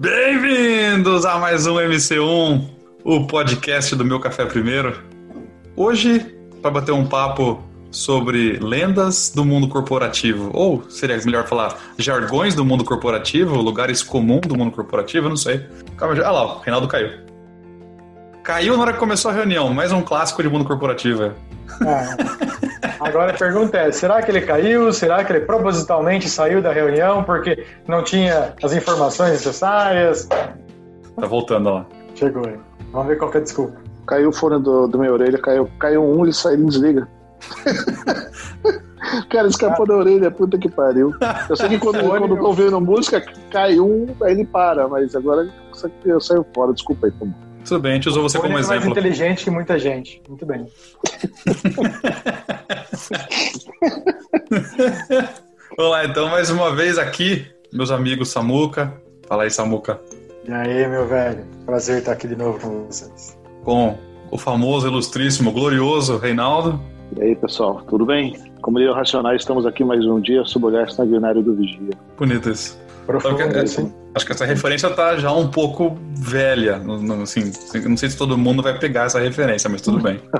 Bem-vindos 0.00 1.26
a 1.26 1.36
mais 1.36 1.66
um 1.66 1.74
MC1, 1.74 2.66
o 3.04 3.26
podcast 3.26 3.94
do 3.94 4.02
Meu 4.02 4.18
Café 4.18 4.46
Primeiro. 4.46 4.98
Hoje, 5.76 6.20
para 6.62 6.70
bater 6.70 6.92
um 6.92 7.04
papo 7.04 7.62
sobre 7.90 8.58
lendas 8.58 9.30
do 9.30 9.44
mundo 9.44 9.68
corporativo, 9.68 10.50
ou 10.54 10.82
seria 10.88 11.18
melhor 11.18 11.46
falar 11.46 11.78
jargões 11.98 12.54
do 12.54 12.64
mundo 12.64 12.82
corporativo, 12.82 13.56
lugares 13.56 14.02
comuns 14.02 14.46
do 14.46 14.56
mundo 14.56 14.70
corporativo, 14.70 15.28
não 15.28 15.36
sei. 15.36 15.66
Calma, 15.98 16.16
já. 16.16 16.26
Ah 16.26 16.30
lá, 16.30 16.56
o 16.56 16.60
Reinaldo 16.60 16.88
caiu. 16.88 17.10
Caiu 18.42 18.78
na 18.78 18.82
hora 18.84 18.92
que 18.94 18.98
começou 18.98 19.30
a 19.30 19.34
reunião, 19.34 19.74
mais 19.74 19.92
um 19.92 20.00
clássico 20.00 20.42
de 20.42 20.48
mundo 20.48 20.64
corporativo. 20.64 21.24
é. 21.24 21.34
Agora 23.00 23.32
a 23.32 23.36
pergunta 23.36 23.78
é: 23.78 23.92
será 23.92 24.22
que 24.22 24.30
ele 24.30 24.42
caiu? 24.42 24.92
Será 24.92 25.24
que 25.24 25.32
ele 25.32 25.40
propositalmente 25.40 26.28
saiu 26.28 26.60
da 26.60 26.72
reunião 26.72 27.24
porque 27.24 27.64
não 27.86 28.04
tinha 28.04 28.54
as 28.62 28.72
informações 28.72 29.32
necessárias? 29.32 30.26
Tá 30.26 31.26
voltando 31.26 31.68
ó 31.68 31.74
lá. 31.74 31.86
Chegou 32.14 32.46
aí. 32.46 32.58
Vamos 32.92 33.08
ver 33.08 33.18
qual 33.18 33.30
que 33.30 33.38
é 33.38 33.40
a 33.40 33.44
desculpa. 33.44 33.78
Caiu 34.06 34.28
o 34.28 34.32
fone 34.32 34.62
do, 34.62 34.86
do 34.86 34.98
minha 34.98 35.12
orelha, 35.12 35.38
caiu, 35.38 35.70
caiu 35.78 36.04
um, 36.04 36.24
ele 36.24 36.32
sai, 36.32 36.54
ele 36.54 36.64
desliga. 36.64 37.08
Cara, 39.30 39.48
escapou 39.48 39.86
da 39.86 39.94
orelha, 39.96 40.30
puta 40.30 40.58
que 40.58 40.68
pariu. 40.68 41.14
Eu 41.48 41.56
sei 41.56 41.68
que 41.70 41.78
quando, 41.78 42.04
quando 42.06 42.34
eu 42.34 42.38
tô 42.38 42.46
ouvindo 42.48 42.80
música, 42.80 43.24
cai 43.50 43.80
um, 43.80 44.06
aí 44.22 44.32
ele 44.32 44.44
para, 44.44 44.86
mas 44.88 45.16
agora 45.16 45.48
eu 46.04 46.20
saio 46.20 46.44
fora, 46.54 46.72
desculpa 46.72 47.06
aí, 47.06 47.12
Tom. 47.12 47.32
Tudo 47.64 47.80
bem, 47.80 47.92
a 47.92 47.94
gente 47.94 48.08
usou 48.08 48.22
você 48.22 48.36
Ele 48.36 48.42
como 48.42 48.58
é 48.58 48.62
mais 48.62 48.70
exemplo. 48.70 48.90
inteligente 48.90 49.44
que 49.44 49.50
muita 49.50 49.78
gente. 49.78 50.22
Muito 50.28 50.46
bem. 50.46 50.66
Vamos 55.76 55.92
lá, 55.92 56.04
então, 56.04 56.28
mais 56.28 56.50
uma 56.50 56.74
vez 56.74 56.98
aqui, 56.98 57.46
meus 57.72 57.90
amigos 57.90 58.28
Samuca. 58.28 58.92
Fala 59.26 59.44
aí, 59.44 59.50
Samuca. 59.50 60.00
E 60.46 60.52
aí, 60.52 60.86
meu 60.88 61.06
velho? 61.06 61.46
Prazer 61.66 61.98
estar 61.98 62.12
aqui 62.12 62.28
de 62.28 62.36
novo 62.36 62.58
com 62.60 62.86
vocês. 62.86 63.36
Com 63.64 63.98
o 64.30 64.38
famoso, 64.38 64.88
ilustríssimo, 64.88 65.52
glorioso 65.52 66.16
Reinaldo. 66.18 66.80
E 67.16 67.22
aí, 67.22 67.36
pessoal, 67.36 67.82
tudo 67.88 68.06
bem? 68.06 68.36
Como 68.62 68.78
diria 68.78 68.92
o 68.92 68.96
Racionais, 68.96 69.42
estamos 69.42 69.66
aqui 69.66 69.84
mais 69.84 70.04
um 70.06 70.20
dia 70.20 70.44
sob 70.44 70.66
o 70.66 70.68
olhar 70.68 70.88
sanguinário 70.90 71.42
do 71.42 71.54
Vigia. 71.54 71.90
Bonito 72.16 72.50
isso. 72.50 72.79
Profundo, 73.06 73.42
é, 73.42 73.64
isso, 73.64 73.80
hein? 73.80 73.94
acho 74.14 74.26
que 74.26 74.32
essa 74.32 74.44
referência 74.44 74.88
tá 74.90 75.16
já 75.16 75.32
um 75.32 75.48
pouco 75.48 75.98
velha. 76.14 76.78
não- 76.78 77.22
assim, 77.22 77.52
não 77.84 77.96
sei 77.96 78.10
se 78.10 78.16
todo 78.16 78.36
mundo 78.38 78.62
vai 78.62 78.78
pegar 78.78 79.04
essa 79.06 79.18
referência, 79.18 79.68
mas 79.68 79.80
tudo 79.80 79.98
bem. 80.00 80.20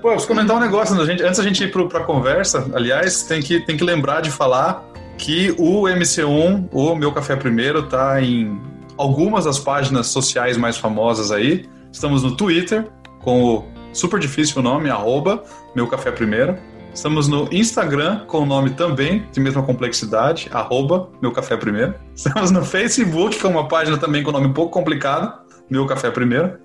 Pô, 0.00 0.08
eu 0.08 0.12
preciso 0.12 0.28
comentar 0.28 0.56
um 0.56 0.60
negócio. 0.60 0.94
né, 0.96 1.04
gente? 1.04 1.22
Antes 1.22 1.38
da 1.38 1.44
gente 1.44 1.62
ir 1.62 1.70
pro, 1.70 1.88
pra 1.88 2.00
conversa, 2.00 2.66
aliás, 2.72 3.22
tem 3.24 3.40
que, 3.42 3.60
tem 3.60 3.76
que 3.76 3.84
lembrar 3.84 4.22
de 4.22 4.30
falar 4.30 4.82
que 5.18 5.54
o 5.58 5.82
MC1, 5.82 6.68
o 6.72 6.94
Meu 6.94 7.12
Café 7.12 7.36
Primeiro, 7.36 7.82
tá 7.82 8.20
em 8.22 8.58
algumas 8.96 9.44
das 9.44 9.58
páginas 9.58 10.06
sociais 10.06 10.56
mais 10.56 10.78
famosas 10.78 11.30
aí. 11.30 11.68
Estamos 11.92 12.22
no 12.22 12.34
Twitter, 12.34 12.86
com 13.22 13.42
o 13.56 13.64
super 13.92 14.18
difícil 14.18 14.60
o 14.60 14.62
nome, 14.62 14.88
arroba 14.88 15.42
Meu 15.76 15.86
Café 15.86 16.10
Primeiro. 16.10 16.56
Estamos 16.92 17.28
no 17.28 17.48
Instagram 17.52 18.20
com 18.26 18.38
o 18.40 18.46
nome 18.46 18.70
também 18.70 19.24
de 19.32 19.40
mesma 19.40 19.62
complexidade, 19.62 20.48
arroba 20.52 21.08
Meu 21.22 21.32
Café 21.32 21.56
Primeiro. 21.56 21.94
Estamos 22.14 22.50
no 22.50 22.64
Facebook 22.64 23.38
com 23.38 23.48
uma 23.48 23.68
página 23.68 23.96
também 23.96 24.22
com 24.22 24.30
nome 24.32 24.46
um 24.48 24.52
pouco 24.52 24.72
complicado, 24.72 25.32
Meu 25.70 25.86
Café 25.86 26.10
Primeiro. 26.10 26.58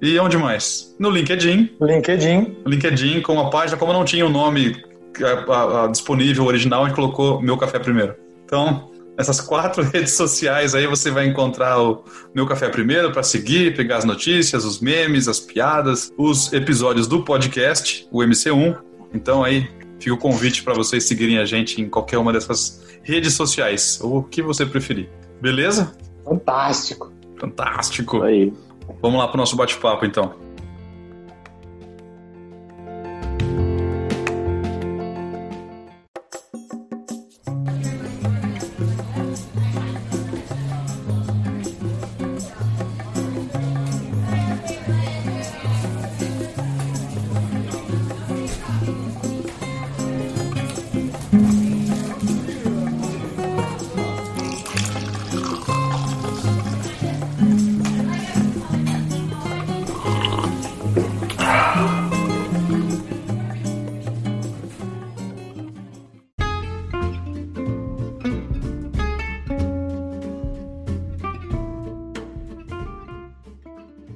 E 0.00 0.18
onde 0.18 0.36
mais? 0.38 0.94
No 0.98 1.10
LinkedIn. 1.10 1.76
LinkedIn. 1.80 2.56
LinkedIn 2.66 3.20
com 3.22 3.34
uma 3.34 3.50
página, 3.50 3.76
como 3.78 3.92
não 3.92 4.04
tinha 4.04 4.24
o 4.24 4.30
nome 4.30 4.76
a- 5.22 5.52
a- 5.52 5.84
a 5.84 5.88
disponível 5.88 6.44
original, 6.46 6.84
a 6.84 6.88
gente 6.88 6.94
colocou 6.96 7.42
Meu 7.42 7.56
Café 7.58 7.78
Primeiro. 7.78 8.14
Então, 8.44 8.90
essas 9.18 9.40
quatro 9.40 9.82
redes 9.92 10.12
sociais 10.12 10.74
aí 10.74 10.86
você 10.86 11.10
vai 11.10 11.26
encontrar 11.26 11.78
o 11.82 12.04
Meu 12.34 12.46
Café 12.46 12.68
Primeiro 12.68 13.12
para 13.12 13.22
seguir, 13.22 13.74
pegar 13.76 13.96
as 13.96 14.04
notícias, 14.04 14.64
os 14.64 14.80
memes, 14.80 15.26
as 15.26 15.40
piadas, 15.40 16.10
os 16.16 16.52
episódios 16.52 17.06
do 17.06 17.22
podcast, 17.24 18.06
o 18.12 18.20
MC1. 18.22 18.76
Então 19.12 19.42
aí 19.42 19.68
fica 19.98 20.14
o 20.14 20.18
convite 20.18 20.62
para 20.62 20.74
vocês 20.74 21.04
seguirem 21.04 21.38
a 21.38 21.44
gente 21.44 21.80
em 21.80 21.88
qualquer 21.88 22.18
uma 22.18 22.32
dessas 22.32 22.82
redes 23.02 23.34
sociais, 23.34 23.98
ou 24.02 24.18
o 24.18 24.22
que 24.22 24.42
você 24.42 24.64
preferir. 24.64 25.08
Beleza? 25.40 25.92
Fantástico. 26.24 27.12
Fantástico. 27.38 28.22
Aí. 28.22 28.52
Vamos 29.00 29.18
lá 29.18 29.28
pro 29.28 29.38
nosso 29.38 29.56
bate-papo 29.56 30.04
então. 30.04 30.34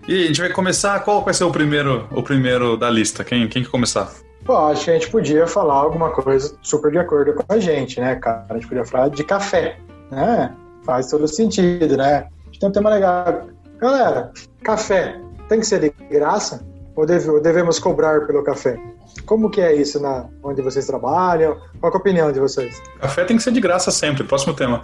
E 0.06 0.25
a 0.25 0.26
gente 0.26 0.41
vai 0.41 0.50
começar. 0.50 1.00
Qual 1.00 1.25
vai 1.25 1.32
ser 1.32 1.44
o 1.44 1.50
primeiro, 1.50 2.06
o 2.10 2.22
primeiro 2.22 2.76
da 2.76 2.91
lista? 2.91 3.25
Quem, 3.25 3.48
quem 3.48 3.62
que 3.62 3.70
começar? 3.70 4.12
Pô, 4.44 4.54
acho 4.56 4.84
que 4.84 4.91
a 4.91 4.94
gente 4.94 5.10
podia 5.10 5.47
falar 5.47 5.75
alguma 5.75 6.10
coisa 6.10 6.54
super 6.60 6.92
de 6.92 6.98
acordo 6.98 7.32
com 7.32 7.53
a 7.53 7.59
gente, 7.59 7.98
né, 7.98 8.15
cara? 8.16 8.44
A 8.50 8.54
gente 8.54 8.69
podia 8.69 8.84
falar 8.84 9.09
de 9.09 9.25
café, 9.25 9.78
né? 10.10 10.54
Faz 10.84 11.09
todo 11.09 11.26
sentido, 11.26 11.97
né? 11.97 12.28
A 12.42 12.47
gente 12.47 12.60
tem 12.60 12.69
um 12.69 12.72
tema 12.72 12.91
legal. 12.91 13.48
Galera, 13.78 14.31
café 14.62 15.19
tem 15.48 15.60
que 15.60 15.66
ser 15.66 15.81
de 15.81 15.91
graça 16.10 16.62
ou 16.94 17.06
devemos 17.06 17.78
cobrar 17.78 18.26
pelo 18.26 18.44
café? 18.44 18.78
Como 19.25 19.50
que 19.50 19.60
é 19.60 19.75
isso 19.75 20.00
na 20.00 20.26
onde 20.42 20.60
vocês 20.62 20.87
trabalham? 20.87 21.56
Qual 21.81 21.91
que 21.91 21.97
é 21.97 21.98
a 21.98 22.00
opinião 22.00 22.32
de 22.32 22.41
vocês? 22.41 22.81
Café 23.00 23.25
tem 23.25 23.37
que 23.37 23.42
ser 23.42 23.53
de 23.53 23.60
graça 23.60 23.91
sempre. 23.91 24.25
Próximo 24.25 24.54
tema. 24.54 24.82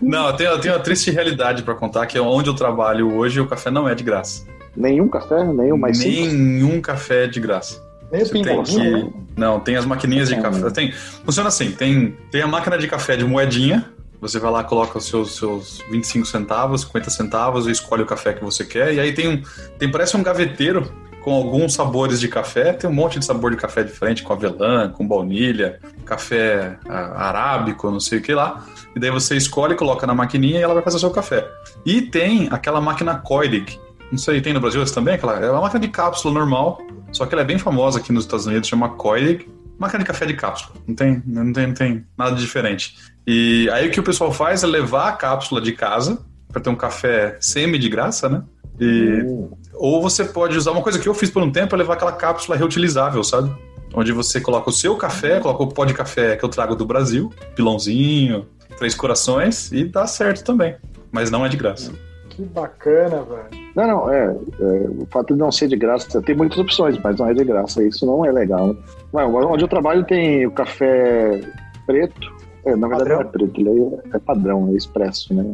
Não, 0.00 0.28
eu 0.28 0.36
tenho, 0.36 0.50
eu 0.50 0.60
tenho 0.60 0.74
uma 0.74 0.80
triste 0.80 1.10
realidade 1.10 1.62
para 1.62 1.74
contar 1.74 2.06
que 2.06 2.18
onde 2.18 2.48
eu 2.48 2.54
trabalho 2.54 3.14
hoje 3.14 3.40
o 3.40 3.46
café 3.46 3.70
não 3.70 3.88
é 3.88 3.94
de 3.94 4.02
graça. 4.04 4.44
Nenhum 4.76 5.08
café? 5.08 5.42
Nenhum 5.44 5.78
mais 5.78 5.98
simples? 5.98 6.32
Nenhum 6.32 6.80
café 6.80 7.24
é 7.24 7.26
de 7.26 7.40
graça. 7.40 7.82
Nem 8.10 8.22
o 8.22 8.26
Você 8.26 8.32
tem 8.32 8.42
pingadinho, 8.42 8.92
né? 8.92 9.10
que. 9.10 9.40
Não, 9.40 9.60
tem 9.60 9.76
as 9.76 9.84
maquininhas 9.84 10.28
de 10.28 10.40
café. 10.40 10.70
Tem, 10.70 10.92
funciona 10.92 11.48
assim: 11.48 11.72
tem, 11.72 12.16
tem 12.30 12.42
a 12.42 12.46
máquina 12.46 12.78
de 12.78 12.86
café 12.86 13.16
de 13.16 13.24
moedinha. 13.24 13.84
Você 14.20 14.38
vai 14.38 14.50
lá, 14.50 14.64
coloca 14.64 14.98
os 14.98 15.06
seus, 15.06 15.36
seus 15.36 15.82
25 15.90 16.26
centavos, 16.26 16.82
50 16.82 17.10
centavos 17.10 17.66
e 17.66 17.70
escolhe 17.70 18.02
o 18.02 18.06
café 18.06 18.32
que 18.32 18.44
você 18.44 18.64
quer. 18.64 18.94
E 18.94 19.00
aí 19.00 19.12
tem 19.12 19.28
um. 19.28 19.42
Tem, 19.78 19.90
parece 19.90 20.16
um 20.16 20.22
gaveteiro 20.22 20.90
com 21.22 21.34
alguns 21.34 21.74
sabores 21.74 22.20
de 22.20 22.28
café. 22.28 22.72
Tem 22.72 22.88
um 22.88 22.92
monte 22.92 23.18
de 23.18 23.24
sabor 23.24 23.50
de 23.50 23.56
café 23.56 23.82
diferente, 23.82 24.22
com 24.22 24.32
avelã, 24.32 24.90
com 24.90 25.06
baunilha, 25.06 25.80
café 26.04 26.78
ah, 26.88 27.28
arábico, 27.28 27.90
não 27.90 28.00
sei 28.00 28.18
o 28.18 28.22
que 28.22 28.32
lá. 28.32 28.64
E 28.94 29.00
daí 29.00 29.10
você 29.10 29.36
escolhe, 29.36 29.74
coloca 29.74 30.06
na 30.06 30.14
maquininha 30.14 30.60
e 30.60 30.62
ela 30.62 30.74
vai 30.74 30.82
fazer 30.82 30.96
o 30.96 31.00
seu 31.00 31.10
café. 31.10 31.46
E 31.84 32.00
tem 32.00 32.48
aquela 32.50 32.80
máquina 32.80 33.16
Koilig. 33.16 33.78
Não 34.10 34.18
sei, 34.18 34.40
tem 34.40 34.52
no 34.52 34.60
Brasil 34.60 34.80
essa 34.82 34.94
também? 34.94 35.14
Aquela, 35.14 35.38
é 35.44 35.50
uma 35.50 35.62
máquina 35.62 35.80
de 35.80 35.88
cápsula 35.88 36.32
normal, 36.32 36.80
só 37.10 37.26
que 37.26 37.34
ela 37.34 37.42
é 37.42 37.44
bem 37.44 37.58
famosa 37.58 37.98
aqui 37.98 38.12
nos 38.12 38.24
Estados 38.24 38.46
Unidos, 38.46 38.68
chama 38.68 38.90
Koilig. 38.90 39.48
Máquina 39.78 40.00
de 40.00 40.04
café 40.06 40.26
de 40.26 40.34
cápsula. 40.34 40.74
Não 40.86 40.94
tem, 40.94 41.22
não 41.26 41.52
tem, 41.52 41.66
não 41.66 41.74
tem 41.74 42.06
nada 42.16 42.34
de 42.34 42.40
diferente. 42.42 42.94
E 43.26 43.68
aí 43.72 43.88
o 43.88 43.90
que 43.90 44.00
o 44.00 44.02
pessoal 44.02 44.32
faz 44.32 44.62
é 44.62 44.66
levar 44.66 45.08
a 45.08 45.12
cápsula 45.12 45.60
de 45.60 45.72
casa 45.72 46.24
para 46.48 46.60
ter 46.60 46.70
um 46.70 46.76
café 46.76 47.36
semi 47.40 47.78
de 47.78 47.88
graça, 47.88 48.28
né? 48.28 48.42
E, 48.80 49.22
Hum. 49.24 49.50
ou 49.74 50.02
você 50.02 50.24
pode 50.24 50.56
usar 50.56 50.70
uma 50.72 50.82
coisa 50.82 50.98
que 50.98 51.08
eu 51.08 51.14
fiz 51.14 51.30
por 51.30 51.42
um 51.42 51.50
tempo 51.50 51.74
é 51.74 51.78
levar 51.78 51.94
aquela 51.94 52.12
cápsula 52.12 52.56
reutilizável, 52.56 53.22
sabe? 53.24 53.50
Onde 53.94 54.12
você 54.12 54.40
coloca 54.40 54.68
o 54.68 54.72
seu 54.72 54.96
café, 54.96 55.40
coloca 55.40 55.62
o 55.62 55.66
pó 55.68 55.84
de 55.84 55.94
café 55.94 56.36
que 56.36 56.44
eu 56.44 56.48
trago 56.48 56.74
do 56.76 56.84
Brasil, 56.84 57.32
pilãozinho, 57.54 58.46
três 58.78 58.94
corações, 58.94 59.72
e 59.72 59.84
dá 59.84 60.06
certo 60.06 60.44
também. 60.44 60.76
Mas 61.10 61.30
não 61.30 61.44
é 61.44 61.48
de 61.48 61.56
graça. 61.56 61.92
Que 62.36 62.44
bacana, 62.44 63.22
velho. 63.22 63.66
Não, 63.74 63.86
não, 63.86 64.12
é, 64.12 64.26
é, 64.26 64.88
O 65.00 65.06
fato 65.10 65.32
de 65.32 65.40
não 65.40 65.50
ser 65.50 65.68
de 65.68 65.76
graça, 65.76 66.20
tem 66.20 66.36
muitas 66.36 66.58
opções, 66.58 66.98
mas 67.02 67.16
não 67.18 67.28
é 67.28 67.32
de 67.32 67.42
graça. 67.42 67.82
Isso 67.82 68.04
não 68.04 68.26
é 68.26 68.30
legal. 68.30 68.74
Né? 69.12 69.24
Onde 69.24 69.64
eu 69.64 69.68
trabalho 69.68 70.04
tem 70.04 70.46
o 70.46 70.50
café 70.50 71.40
preto. 71.86 72.36
É, 72.66 72.76
na 72.76 72.88
verdade 72.88 73.08
Padrão? 73.08 73.20
não 73.20 73.28
é 73.28 73.32
preto, 73.32 73.60
ele 73.60 73.70
é, 73.70 74.16
é 74.16 74.18
padrão, 74.18 74.68
é 74.68 74.72
expresso, 74.72 75.32
né? 75.32 75.44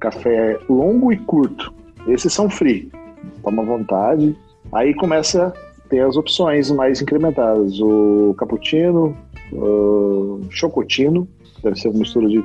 Café 0.00 0.58
longo 0.70 1.12
e 1.12 1.18
curto. 1.18 1.74
Esses 2.06 2.32
são 2.32 2.48
free. 2.48 2.90
Toma 3.42 3.62
à 3.62 3.66
vontade. 3.66 4.34
Aí 4.72 4.94
começa 4.94 5.52
tem 5.90 6.00
as 6.00 6.16
opções 6.16 6.70
mais 6.70 7.02
incrementadas. 7.02 7.78
O 7.80 8.34
cappuccino, 8.38 9.14
o 9.52 10.40
chocotino, 10.48 11.28
deve 11.64 11.80
ser 11.80 11.88
uma 11.88 11.98
mistura 11.98 12.28
de. 12.28 12.36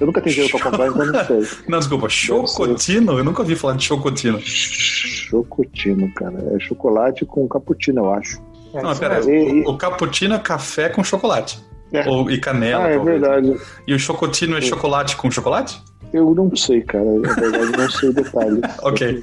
Eu 0.00 0.06
nunca 0.06 0.20
tenho 0.20 0.34
dinheiro 0.34 0.56
pra 0.56 0.70
comprar, 0.70 0.88
então 0.88 1.06
não 1.06 1.24
sei. 1.24 1.58
Não, 1.68 1.78
desculpa, 1.78 2.08
chocotino? 2.08 3.18
Eu 3.18 3.24
nunca 3.24 3.42
ouvi 3.42 3.56
falar 3.56 3.76
de 3.76 3.84
chocotino. 3.84 4.40
Chocotino, 4.40 6.10
cara. 6.14 6.38
É 6.54 6.60
chocolate 6.60 7.26
com 7.26 7.46
cappuccino, 7.48 8.00
eu 8.00 8.14
acho. 8.14 8.40
É, 8.72 8.80
não, 8.80 8.96
pera, 8.96 9.20
o, 9.22 9.70
o 9.70 9.76
cappuccino 9.76 10.34
é 10.34 10.38
café 10.38 10.88
com 10.88 11.04
chocolate. 11.04 11.62
É. 11.92 12.08
Ou, 12.08 12.30
e 12.30 12.38
canela. 12.38 12.86
Ah, 12.86 12.88
é 12.88 12.96
talvez. 12.96 13.20
verdade. 13.20 13.60
E 13.86 13.94
o 13.94 13.98
chocotino 13.98 14.54
é, 14.54 14.58
é 14.58 14.62
chocolate 14.62 15.16
com 15.16 15.30
chocolate? 15.30 15.82
Eu 16.12 16.34
não 16.34 16.54
sei, 16.56 16.80
cara. 16.82 17.04
Na 17.04 17.34
verdade, 17.34 17.72
não 17.76 17.90
sei 17.90 18.12
detalhes. 18.12 18.60
ok. 18.82 19.22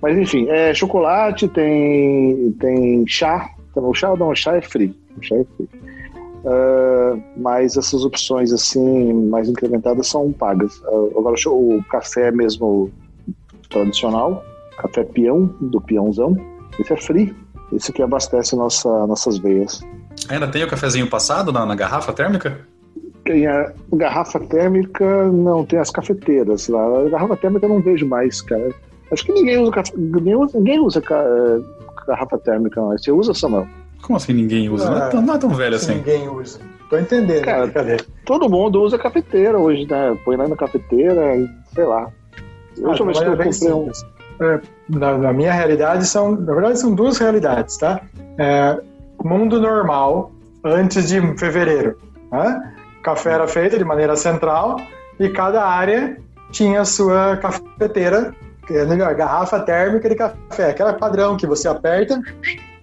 Mas 0.00 0.16
enfim, 0.16 0.48
é 0.48 0.72
chocolate, 0.72 1.48
tem, 1.48 2.52
tem 2.52 3.06
chá. 3.06 3.50
Então, 3.70 3.88
o 3.88 3.94
chá 3.94 4.14
não, 4.16 4.28
o 4.28 4.34
chá 4.34 4.56
é 4.56 4.62
free. 4.62 4.94
O 5.16 5.22
chá 5.22 5.34
é 5.34 5.44
free. 5.56 5.68
Uh, 6.44 7.20
mas 7.36 7.76
essas 7.76 8.04
opções 8.04 8.52
assim 8.52 9.12
mais 9.12 9.48
incrementadas 9.48 10.06
são 10.06 10.32
pagas. 10.32 10.78
Uh, 10.78 11.18
agora 11.18 11.34
o 11.46 11.82
café 11.90 12.30
mesmo 12.30 12.90
tradicional, 13.68 14.44
café 14.78 15.04
peão 15.04 15.46
do 15.60 15.80
peãozão, 15.80 16.36
esse 16.78 16.92
é 16.92 16.96
free. 16.96 17.34
Esse 17.72 17.92
que 17.92 18.02
abastece 18.02 18.56
nossa, 18.56 19.06
nossas 19.06 19.38
veias. 19.38 19.82
Ainda 20.28 20.48
tem 20.48 20.64
o 20.64 20.68
cafezinho 20.68 21.08
passado 21.08 21.52
na, 21.52 21.66
na 21.66 21.74
garrafa 21.74 22.12
térmica? 22.12 22.60
Tem 23.24 23.46
a 23.46 23.72
garrafa 23.92 24.40
térmica, 24.40 25.30
não, 25.30 25.66
tem 25.66 25.78
as 25.78 25.90
cafeteiras 25.90 26.68
lá. 26.68 27.00
A 27.00 27.08
garrafa 27.10 27.36
térmica 27.36 27.66
eu 27.66 27.70
não 27.70 27.82
vejo 27.82 28.06
mais, 28.06 28.40
cara. 28.40 28.72
Acho 29.12 29.24
que 29.24 29.32
ninguém 29.32 29.58
usa, 29.58 29.82
ninguém 29.96 30.34
usa, 30.34 30.58
ninguém 30.58 30.80
usa 30.80 31.02
eh, 31.10 31.60
garrafa 32.06 32.38
térmica, 32.38 32.80
não. 32.80 32.92
Você 32.92 33.12
usa, 33.12 33.34
Samuel? 33.34 33.66
Como 34.02 34.16
assim 34.16 34.32
ninguém 34.32 34.68
usa? 34.68 34.90
não, 34.90 34.96
é 34.98 35.08
tão, 35.10 35.22
não, 35.22 35.34
é 35.34 35.38
tão, 35.38 35.50
velho 35.50 35.76
assim. 35.76 35.96
Ninguém 35.96 36.28
usa. 36.28 36.60
Tô 36.88 36.96
entendendo. 36.96 37.44
Cara, 37.44 37.68
cadê? 37.68 37.96
Todo 38.24 38.48
mundo 38.48 38.82
usa 38.82 38.98
cafeteira 38.98 39.58
hoje, 39.58 39.86
né? 39.86 40.16
Põe 40.24 40.36
lá 40.36 40.48
na 40.48 40.56
cafeteira, 40.56 41.22
sei 41.74 41.84
lá. 41.84 42.10
Ah, 42.84 42.96
eu 42.98 43.06
ver 43.06 43.14
se 43.14 43.24
eu 43.24 43.36
comprei 43.36 43.72
um. 43.72 43.90
É, 44.40 44.60
na, 44.88 45.18
na, 45.18 45.32
minha 45.32 45.52
realidade 45.52 46.06
são, 46.06 46.36
na 46.36 46.54
verdade 46.54 46.78
são 46.78 46.94
duas 46.94 47.18
realidades, 47.18 47.76
tá? 47.76 48.00
É, 48.38 48.80
mundo 49.22 49.60
normal 49.60 50.30
antes 50.64 51.08
de 51.08 51.20
fevereiro, 51.36 51.98
né? 52.30 52.74
Café 53.02 53.32
era 53.32 53.48
feito 53.48 53.76
de 53.76 53.84
maneira 53.84 54.14
central 54.14 54.76
e 55.18 55.28
cada 55.28 55.64
área 55.64 56.16
tinha 56.52 56.82
a 56.82 56.84
sua 56.84 57.36
cafeteira, 57.38 58.32
é 58.70 58.84
melhor, 58.84 59.12
garrafa 59.14 59.60
térmica 59.60 60.08
de 60.08 60.14
café, 60.14 60.70
aquela 60.70 60.92
padrão 60.92 61.36
que 61.36 61.46
você 61.46 61.66
aperta 61.68 62.20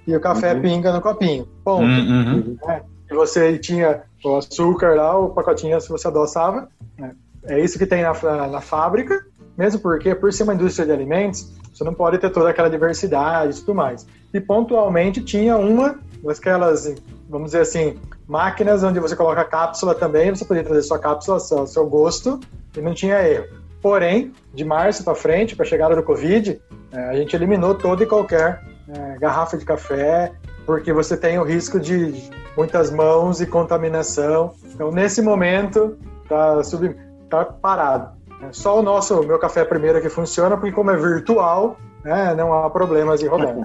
e 0.07 0.15
o 0.15 0.19
café 0.19 0.53
uhum. 0.53 0.61
pinga 0.61 0.93
no 0.93 1.01
copinho. 1.01 1.47
Ponto. 1.63 1.83
Uhum. 1.83 2.57
É, 2.67 2.81
e 3.09 3.15
você 3.15 3.57
tinha 3.57 4.03
o 4.23 4.37
açúcar 4.37 4.95
lá, 4.95 5.17
o 5.17 5.29
pacotinho 5.29 5.79
se 5.79 5.89
você 5.89 6.07
adoçava. 6.07 6.67
Né? 6.97 7.11
É 7.47 7.59
isso 7.59 7.77
que 7.77 7.85
tem 7.85 8.03
na, 8.03 8.13
na, 8.13 8.47
na, 8.47 8.61
fábrica, 8.61 9.23
mesmo 9.57 9.79
porque, 9.79 10.15
por 10.15 10.33
ser 10.33 10.43
uma 10.43 10.53
indústria 10.53 10.85
de 10.85 10.91
alimentos, 10.91 11.53
você 11.73 11.83
não 11.83 11.93
pode 11.93 12.17
ter 12.17 12.29
toda 12.31 12.49
aquela 12.49 12.69
diversidade 12.69 13.57
e 13.57 13.59
tudo 13.59 13.75
mais. 13.75 14.05
E 14.33 14.39
pontualmente 14.39 15.21
tinha 15.23 15.57
uma 15.57 15.99
daquelas, 16.23 16.93
vamos 17.29 17.47
dizer 17.47 17.61
assim, 17.61 17.97
máquinas 18.27 18.83
onde 18.83 18.99
você 18.99 19.15
coloca 19.15 19.41
a 19.41 19.45
cápsula 19.45 19.93
também, 19.93 20.31
você 20.31 20.43
podia 20.43 20.63
trazer 20.63 20.81
sua 20.81 20.97
cápsula, 20.97 21.39
seu, 21.39 21.67
seu 21.67 21.85
gosto, 21.87 22.39
e 22.75 22.81
não 22.81 22.93
tinha 22.93 23.21
erro. 23.21 23.45
Porém, 23.81 24.33
de 24.53 24.65
março 24.65 25.03
para 25.03 25.13
frente, 25.13 25.55
para 25.55 25.63
a 25.63 25.69
chegada 25.69 25.95
do 25.95 26.01
Covid, 26.01 26.59
é, 26.91 27.09
a 27.09 27.15
gente 27.15 27.35
eliminou 27.35 27.75
toda 27.75 28.03
e 28.03 28.07
qualquer 28.07 28.59
é, 28.89 29.17
garrafa 29.19 29.57
de 29.57 29.65
café, 29.65 30.31
porque 30.65 30.91
você 30.93 31.15
tem 31.15 31.39
o 31.39 31.43
risco 31.43 31.79
de 31.79 32.29
muitas 32.57 32.91
mãos 32.91 33.41
e 33.41 33.45
contaminação. 33.45 34.53
Então, 34.73 34.91
nesse 34.91 35.21
momento, 35.21 35.97
tá, 36.27 36.63
sub, 36.63 36.95
tá 37.29 37.45
parado. 37.45 38.15
É 38.41 38.51
só 38.51 38.79
o 38.79 38.81
nosso 38.81 39.23
meu 39.23 39.39
café 39.39 39.63
primeiro 39.63 40.01
que 40.01 40.09
funciona, 40.09 40.57
porque 40.57 40.71
como 40.71 40.91
é 40.91 40.97
virtual, 40.97 41.77
né, 42.03 42.35
não 42.35 42.53
há 42.53 42.69
problemas 42.69 43.19
de 43.19 43.27
roubar. 43.27 43.55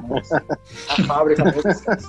a 0.88 1.02
fábrica 1.04 1.44
mesmo. 1.44 1.62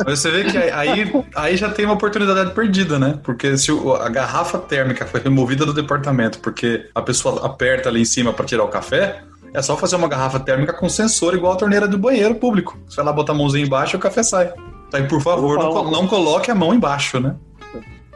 Mas 0.06 0.20
você 0.20 0.32
vê 0.32 0.46
que 0.46 0.58
aí, 0.58 1.26
aí 1.36 1.58
já 1.58 1.70
tem 1.70 1.86
uma 1.86 1.96
oportunidade 1.96 2.54
perdida, 2.54 2.98
né? 2.98 3.20
Porque 3.22 3.58
se 3.58 3.72
a 4.00 4.10
garrafa 4.10 4.58
térmica 4.58 5.06
foi 5.06 5.20
removida 5.20 5.66
do 5.66 5.74
departamento 5.74 6.40
porque 6.40 6.90
a 6.96 7.02
pessoa 7.02 7.46
aperta 7.46 7.90
ali 7.90 8.02
em 8.02 8.06
cima 8.06 8.32
para 8.32 8.46
tirar 8.46 8.64
o 8.64 8.70
café, 8.70 9.22
é 9.54 9.62
só 9.62 9.76
fazer 9.76 9.96
uma 9.96 10.08
garrafa 10.08 10.40
térmica 10.40 10.74
com 10.74 10.88
sensor 10.88 11.34
igual 11.34 11.54
a 11.54 11.58
torneira 11.58 11.88
do 11.88 11.98
banheiro 11.98 12.36
público. 12.36 12.78
Você 12.88 12.98
vai 12.98 13.06
lá 13.06 13.14
botar 13.14 13.34
a 13.34 13.36
mãozinha 13.36 13.66
embaixo 13.66 13.96
e 13.96 13.98
o 13.98 14.00
café 14.00 14.24
sai. 14.24 14.54
Então, 14.88 15.08
por 15.08 15.22
favor, 15.22 15.58
não, 15.58 15.72
uma... 15.72 15.92
não 15.92 16.08
coloque 16.08 16.50
a 16.52 16.56
mão 16.56 16.74
embaixo, 16.74 17.20
né? 17.20 17.36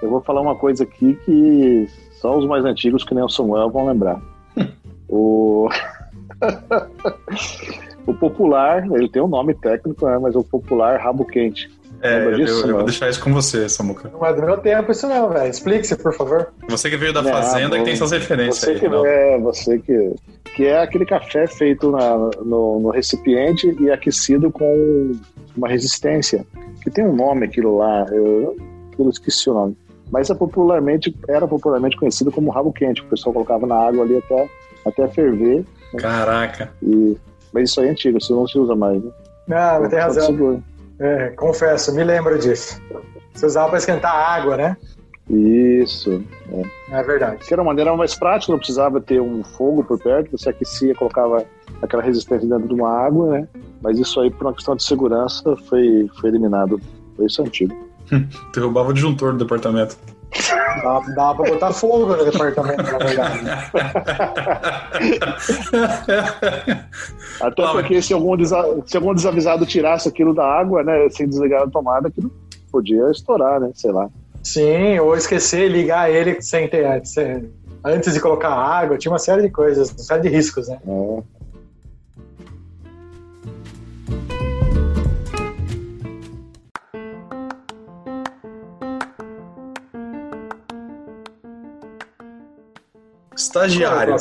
Eu 0.01 0.09
vou 0.09 0.21
falar 0.21 0.41
uma 0.41 0.55
coisa 0.55 0.83
aqui 0.83 1.17
que 1.25 1.87
só 2.21 2.37
os 2.37 2.45
mais 2.45 2.63
antigos, 2.65 3.03
que 3.03 3.13
nem 3.13 3.23
o 3.23 3.29
Samuel, 3.29 3.69
vão 3.69 3.87
lembrar. 3.87 4.21
o... 5.09 5.69
o 8.07 8.13
popular, 8.13 8.85
ele 8.91 9.09
tem 9.09 9.21
um 9.21 9.27
nome 9.27 9.53
técnico, 9.55 10.05
né, 10.05 10.17
mas 10.19 10.35
o 10.35 10.43
popular 10.43 10.99
rabo 10.99 11.25
quente. 11.25 11.69
É, 12.05 12.25
eu, 12.25 12.35
disso, 12.35 12.67
eu 12.67 12.75
vou 12.75 12.83
deixar 12.83 13.09
isso 13.09 13.21
com 13.21 13.33
você, 13.33 13.67
Samuca. 13.67 14.09
Não 14.11 14.25
é 14.25 14.33
do 14.33 14.41
meu 14.41 14.57
tempo 14.57 14.91
isso 14.91 15.07
não, 15.07 15.29
velho. 15.29 15.49
Explique-se, 15.49 15.95
por 15.95 16.13
favor. 16.13 16.53
Você 16.69 16.89
que 16.89 16.97
veio 16.97 17.13
da 17.13 17.23
Fazenda, 17.23 17.77
que 17.77 17.83
tem 17.83 17.95
suas 17.95 18.11
referências 18.11 18.59
você 18.59 18.71
aí. 18.71 18.79
Que, 18.79 18.85
é, 18.85 19.39
você 19.39 19.79
que... 19.79 20.15
Que 20.55 20.67
é 20.67 20.81
aquele 20.81 21.05
café 21.05 21.47
feito 21.47 21.91
na, 21.91 22.17
no, 22.45 22.79
no 22.79 22.89
recipiente 22.89 23.75
e 23.77 23.91
aquecido 23.91 24.49
com 24.49 25.11
uma 25.57 25.67
resistência. 25.67 26.45
Que 26.81 26.89
tem 26.89 27.05
um 27.05 27.13
nome 27.13 27.45
aquilo 27.45 27.77
lá, 27.77 28.05
eu, 28.09 28.55
eu 28.97 29.09
esqueci 29.09 29.49
o 29.49 29.53
nome. 29.53 29.77
Mas 30.09 30.29
é 30.29 30.33
popularmente, 30.33 31.13
era 31.27 31.45
popularmente 31.45 31.97
conhecido 31.97 32.31
como 32.31 32.51
rabo 32.51 32.71
quente. 32.71 33.01
O 33.01 33.05
pessoal 33.05 33.33
colocava 33.33 33.67
na 33.67 33.75
água 33.75 34.05
ali 34.05 34.17
até, 34.17 34.49
até 34.85 35.07
ferver. 35.09 35.65
Caraca. 35.97 36.71
E, 36.81 37.17
mas 37.51 37.69
isso 37.69 37.81
aí 37.81 37.87
é 37.87 37.91
antigo, 37.91 38.17
isso 38.17 38.33
não 38.33 38.47
se 38.47 38.57
usa 38.57 38.75
mais, 38.75 39.03
né? 39.03 39.11
Não, 39.47 39.77
então, 39.77 39.89
tem 39.89 39.99
razão. 39.99 40.63
É, 40.99 41.29
confesso, 41.31 41.93
me 41.93 42.03
lembro 42.03 42.37
disso. 42.39 42.81
Você 43.33 43.45
usava 43.45 43.69
para 43.69 43.77
esquentar 43.79 44.13
água, 44.13 44.55
né? 44.55 44.77
Isso. 45.29 46.23
É, 46.51 46.99
é 46.99 47.03
verdade. 47.03 47.45
Que 47.45 47.53
era 47.53 47.61
uma 47.61 47.71
maneira 47.71 47.95
mais 47.95 48.15
prática, 48.15 48.51
não 48.51 48.59
precisava 48.59 49.01
ter 49.01 49.19
um 49.19 49.43
fogo 49.43 49.83
por 49.83 49.99
perto, 49.99 50.37
você 50.37 50.49
aquecia, 50.49 50.93
colocava 50.95 51.45
aquela 51.81 52.03
resistência 52.03 52.47
dentro 52.47 52.67
de 52.67 52.73
uma 52.73 52.89
água, 52.89 53.31
né? 53.31 53.47
Mas 53.81 53.99
isso 53.99 54.19
aí, 54.21 54.29
por 54.29 54.47
uma 54.47 54.53
questão 54.53 54.75
de 54.75 54.83
segurança, 54.83 55.55
foi, 55.67 56.09
foi 56.19 56.29
eliminado. 56.29 56.79
Foi 57.15 57.25
isso 57.25 57.41
antigo. 57.41 57.75
Derrubava 58.53 58.89
o 58.89 58.93
disjuntor 58.93 59.33
do 59.33 59.39
departamento. 59.39 59.97
Dava, 60.83 61.11
dava 61.11 61.43
pra 61.43 61.51
botar 61.51 61.71
fogo 61.71 62.15
no 62.15 62.25
departamento, 62.25 62.83
na 62.83 62.97
verdade. 62.97 63.39
Até 67.41 67.67
porque 67.71 68.01
se 68.01 68.13
algum, 68.13 68.37
se 68.85 68.97
algum 68.97 69.13
desavisado 69.13 69.65
tirasse 69.65 70.09
aquilo 70.09 70.33
da 70.33 70.45
água, 70.45 70.83
né, 70.83 71.07
sem 71.09 71.27
desligar 71.27 71.63
a 71.63 71.69
tomada, 71.69 72.09
aquilo 72.09 72.31
podia 72.71 73.09
estourar, 73.11 73.59
né, 73.59 73.71
sei 73.73 73.91
lá. 73.91 74.09
Sim, 74.43 74.99
ou 74.99 75.15
esquecer, 75.15 75.69
ligar 75.69 76.11
ele 76.11 76.41
sem 76.41 76.67
ter, 76.67 77.05
sem, 77.05 77.49
antes 77.83 78.13
de 78.13 78.19
colocar 78.19 78.49
água, 78.49 78.97
tinha 78.97 79.11
uma 79.11 79.19
série 79.19 79.43
de 79.43 79.49
coisas, 79.49 79.89
uma 79.91 79.99
série 79.99 80.23
de 80.23 80.29
riscos, 80.29 80.67
né? 80.67 80.77
É. 80.85 81.34
Estagiário, 93.55 94.15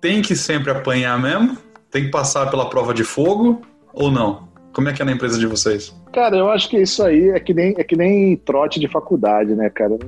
tem 0.00 0.22
que 0.22 0.34
sempre 0.34 0.70
apanhar 0.70 1.20
mesmo? 1.20 1.58
Tem 1.90 2.04
que 2.04 2.10
passar 2.10 2.50
pela 2.50 2.70
prova 2.70 2.94
de 2.94 3.04
fogo 3.04 3.60
ou 3.92 4.10
não? 4.10 4.48
Como 4.72 4.88
é 4.88 4.92
que 4.94 5.02
é 5.02 5.04
na 5.04 5.12
empresa 5.12 5.38
de 5.38 5.46
vocês? 5.46 5.94
Cara, 6.12 6.36
eu 6.36 6.50
acho 6.50 6.70
que 6.70 6.78
isso 6.78 7.02
aí 7.02 7.28
é 7.28 7.38
que 7.38 7.52
nem, 7.52 7.74
é 7.76 7.84
que 7.84 7.94
nem 7.94 8.36
trote 8.36 8.80
de 8.80 8.88
faculdade, 8.88 9.54
né, 9.54 9.68
cara? 9.68 9.98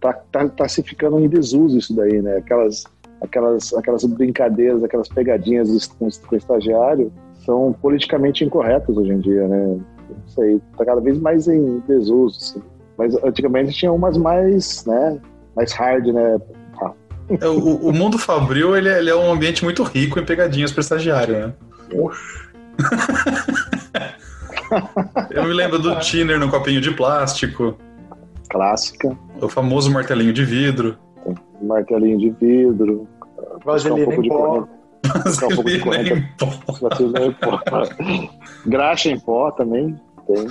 Tá, 0.00 0.12
tá, 0.30 0.48
tá 0.48 0.68
se 0.68 0.82
ficando 0.84 1.18
em 1.18 1.28
desuso 1.28 1.78
isso 1.78 1.94
daí, 1.96 2.22
né? 2.22 2.36
Aquelas, 2.36 2.84
aquelas, 3.20 3.74
aquelas 3.74 4.04
brincadeiras, 4.04 4.84
aquelas 4.84 5.08
pegadinhas 5.08 5.88
com, 5.88 6.08
com 6.08 6.34
o 6.34 6.38
estagiário 6.38 7.12
são 7.44 7.74
politicamente 7.80 8.44
incorretas 8.44 8.96
hoje 8.96 9.10
em 9.10 9.18
dia, 9.18 9.48
né? 9.48 9.80
Isso 10.28 10.40
aí 10.40 10.60
tá 10.78 10.84
cada 10.84 11.00
vez 11.00 11.18
mais 11.18 11.48
em 11.48 11.80
desuso, 11.88 12.38
assim. 12.38 12.62
Mas 12.96 13.16
antigamente 13.24 13.72
tinha 13.72 13.92
umas 13.92 14.16
mais, 14.16 14.84
né, 14.84 15.18
mais 15.56 15.72
hard, 15.72 16.06
né? 16.08 16.38
O, 17.30 17.88
o 17.88 17.92
mundo 17.92 18.18
fabril 18.18 18.76
ele, 18.76 18.88
é, 18.88 18.98
ele, 18.98 19.10
é 19.10 19.14
um 19.14 19.32
ambiente 19.32 19.62
muito 19.62 19.84
rico 19.84 20.18
em 20.18 20.24
pegadinhas 20.24 20.72
para 20.72 20.80
estagiário, 20.80 21.38
né? 21.38 21.52
Eu 25.30 25.44
me 25.44 25.52
lembro 25.52 25.78
do 25.78 25.98
tiner 26.00 26.38
no 26.38 26.50
copinho 26.50 26.80
de 26.80 26.90
plástico. 26.92 27.76
Clássica. 28.48 29.16
O 29.40 29.48
famoso 29.48 29.92
martelinho 29.92 30.32
de 30.32 30.44
vidro. 30.44 30.96
Martelinho 31.62 32.18
de 32.18 32.30
vidro. 32.30 33.06
Vaselina 33.64 34.08
um 34.08 34.22
em 34.22 34.28
pó. 34.28 34.68
Vaselina 35.04 36.02
em 36.02 36.22
pó. 36.36 36.46
Vaselina 36.80 37.26
em 37.26 37.32
pó. 37.32 37.60
Graxa 38.66 39.08
em 39.08 39.20
pó 39.20 39.50
também. 39.50 39.98
tem. 40.26 40.46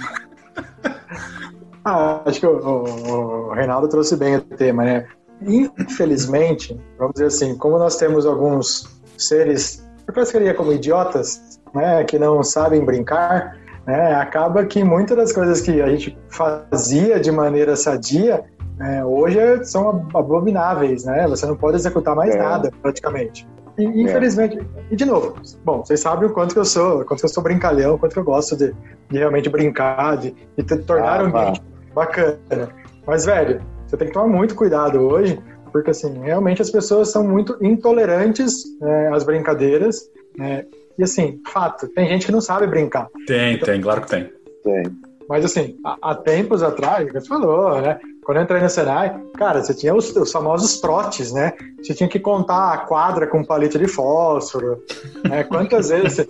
Ah, 1.85 2.21
acho 2.25 2.39
que 2.39 2.45
o, 2.45 2.57
o, 2.57 3.49
o 3.49 3.53
Reinaldo 3.53 3.87
trouxe 3.87 4.17
bem 4.17 4.35
o 4.35 4.41
tema, 4.41 4.83
né? 4.83 5.07
Infelizmente, 5.41 6.79
vamos 6.97 7.13
dizer 7.13 7.27
assim, 7.27 7.57
como 7.57 7.77
nós 7.77 7.95
temos 7.95 8.25
alguns 8.25 8.99
seres, 9.17 9.87
eu 10.07 10.13
classificaria 10.13 10.53
como 10.53 10.73
idiotas, 10.73 11.59
né, 11.73 12.03
que 12.03 12.19
não 12.19 12.43
sabem 12.43 12.83
brincar, 12.83 13.57
né, 13.85 14.15
acaba 14.15 14.65
que 14.65 14.83
muitas 14.83 15.15
das 15.15 15.31
coisas 15.31 15.61
que 15.61 15.81
a 15.81 15.89
gente 15.89 16.17
fazia 16.29 17.19
de 17.19 17.31
maneira 17.31 17.75
sadia, 17.75 18.43
é, 18.79 19.03
hoje 19.03 19.65
são 19.65 20.07
abomináveis, 20.13 21.03
né? 21.03 21.27
Você 21.27 21.45
não 21.45 21.55
pode 21.55 21.75
executar 21.75 22.15
mais 22.15 22.33
é. 22.33 22.37
nada, 22.37 22.71
praticamente. 22.81 23.45
E, 23.77 23.83
é. 23.83 23.87
infelizmente, 23.87 24.59
e 24.89 24.95
de 24.95 25.05
novo, 25.05 25.35
bom, 25.65 25.83
vocês 25.83 25.99
sabem 25.99 26.29
o 26.29 26.33
quanto 26.33 26.53
que 26.53 26.59
eu 26.59 26.65
sou, 26.65 27.03
quanto 27.03 27.19
que 27.19 27.25
eu 27.25 27.29
sou 27.29 27.43
brincalhão, 27.43 27.97
quanto 27.97 28.13
que 28.13 28.19
eu 28.19 28.23
gosto 28.23 28.55
de, 28.55 28.73
de 29.09 29.17
realmente 29.17 29.49
brincar, 29.49 30.17
de, 30.17 30.33
de 30.57 30.63
tornar 30.63 31.19
ah, 31.19 31.23
o 31.23 31.25
ambiente 31.27 31.61
bacana. 31.93 32.69
Mas, 33.05 33.25
velho, 33.25 33.61
você 33.89 33.97
tem 33.97 34.07
que 34.07 34.13
tomar 34.13 34.27
muito 34.27 34.53
cuidado 34.53 34.99
hoje, 34.99 35.41
porque 35.71 35.89
assim, 35.89 36.19
realmente 36.19 36.61
as 36.61 36.69
pessoas 36.69 37.11
são 37.11 37.27
muito 37.27 37.57
intolerantes 37.59 38.63
né, 38.79 39.09
às 39.11 39.23
brincadeiras, 39.23 40.07
né? 40.37 40.65
E 40.97 41.03
assim, 41.03 41.41
fato, 41.47 41.87
tem 41.87 42.07
gente 42.07 42.25
que 42.25 42.31
não 42.31 42.41
sabe 42.41 42.67
brincar. 42.67 43.07
Tem, 43.25 43.55
então, 43.55 43.65
tem, 43.65 43.81
claro 43.81 44.01
que 44.01 44.09
tem. 44.09 44.31
Tem. 44.63 44.83
Mas 45.27 45.45
assim, 45.45 45.77
há, 45.83 46.13
tempos 46.13 46.61
atrás, 46.61 47.11
você 47.11 47.27
falou, 47.27 47.81
né? 47.81 47.99
Quando 48.29 48.37
eu 48.37 48.43
entrei 48.43 48.61
no 48.61 48.69
Senai, 48.69 49.19
cara, 49.39 49.63
você 49.63 49.73
tinha 49.73 49.95
os, 49.95 50.15
os, 50.15 50.31
famosos 50.31 50.79
trotes, 50.79 51.33
né? 51.33 51.51
Você 51.81 51.95
tinha 51.95 52.07
que 52.07 52.19
contar 52.19 52.73
a 52.73 52.77
quadra 52.77 53.25
com 53.25 53.43
palito 53.43 53.79
de 53.79 53.87
fósforo. 53.87 54.83
Né? 55.27 55.43
Quantas 55.45 55.89
vezes 55.89 56.13
você... 56.13 56.27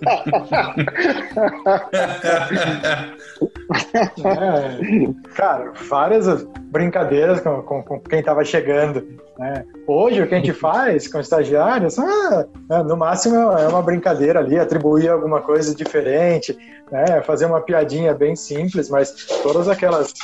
é, 4.24 4.80
cara, 5.34 5.74
várias 5.90 6.42
brincadeiras 6.70 7.42
com, 7.42 7.60
com, 7.60 7.82
com 7.82 8.00
quem 8.00 8.20
estava 8.20 8.42
chegando. 8.46 9.06
Né? 9.38 9.66
Hoje, 9.86 10.22
o 10.22 10.26
que 10.26 10.34
a 10.34 10.38
gente 10.38 10.54
faz 10.54 11.06
com 11.06 11.20
estagiários, 11.20 11.98
ah, 11.98 12.46
né, 12.66 12.82
no 12.82 12.96
máximo 12.96 13.36
é 13.36 13.68
uma 13.68 13.82
brincadeira 13.82 14.40
ali, 14.40 14.58
atribuir 14.58 15.10
alguma 15.10 15.42
coisa 15.42 15.74
diferente, 15.74 16.56
né? 16.90 17.20
fazer 17.20 17.44
uma 17.44 17.60
piadinha 17.60 18.14
bem 18.14 18.34
simples, 18.34 18.88
mas 18.88 19.12
todas 19.42 19.68
aquelas 19.68 20.14